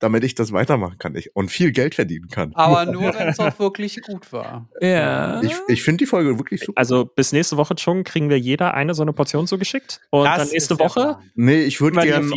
[0.00, 2.52] damit ich das weitermachen kann ich, und viel Geld verdienen kann.
[2.54, 4.68] Aber nur, wenn es auch wirklich gut war.
[4.80, 5.42] Ja.
[5.42, 6.78] Ich, ich finde die Folge wirklich super.
[6.78, 10.00] Also bis nächste Woche schon kriegen wir jeder eine so eine Portion zugeschickt.
[10.10, 11.18] Und Das dann nächste Woche.
[11.34, 12.30] Nee, ich würde gerne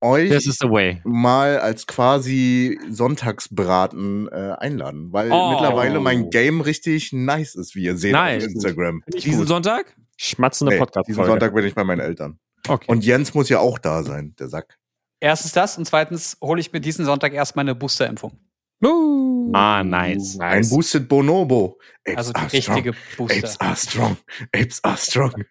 [0.00, 1.00] euch This is the way.
[1.04, 5.50] mal als quasi Sonntagsbraten äh, einladen, weil Oh.
[5.50, 8.44] mittlerweile mein Game richtig nice ist, wie ihr seht Nice.
[8.44, 9.02] auf Instagram.
[9.12, 9.48] Diesen gut.
[9.48, 9.96] Sonntag?
[10.16, 11.30] Schmatzende Nee, diesen Podcast-Folge.
[11.30, 12.38] Sonntag bin ich bei meinen Eltern.
[12.68, 12.86] Okay.
[12.88, 14.78] Und Jens muss ja auch da sein, der Sack.
[15.26, 18.38] Erstens das und zweitens hole ich mir diesen Sonntag erst meine Boosterimpfung.
[18.80, 19.50] Uh.
[19.52, 20.38] ah, nice.
[20.38, 21.80] Ein Boosted Bonobo.
[22.06, 23.30] Apes Also die are richtige strong.
[23.30, 23.66] Apes Booster.
[23.66, 24.16] are strong.
[24.54, 25.44] Apes are strong.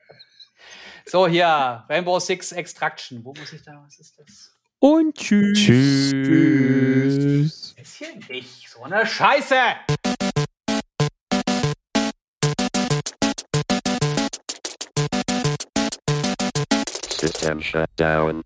[1.05, 3.25] So, hier, Rainbow Six Extraction.
[3.25, 3.83] Wo muss ich da?
[3.85, 4.55] Was ist das?
[4.79, 5.65] Und tschüss.
[5.65, 7.75] Tschüss.
[7.77, 9.55] Ist hier nicht so eine Scheiße!
[17.19, 18.41] System shut down.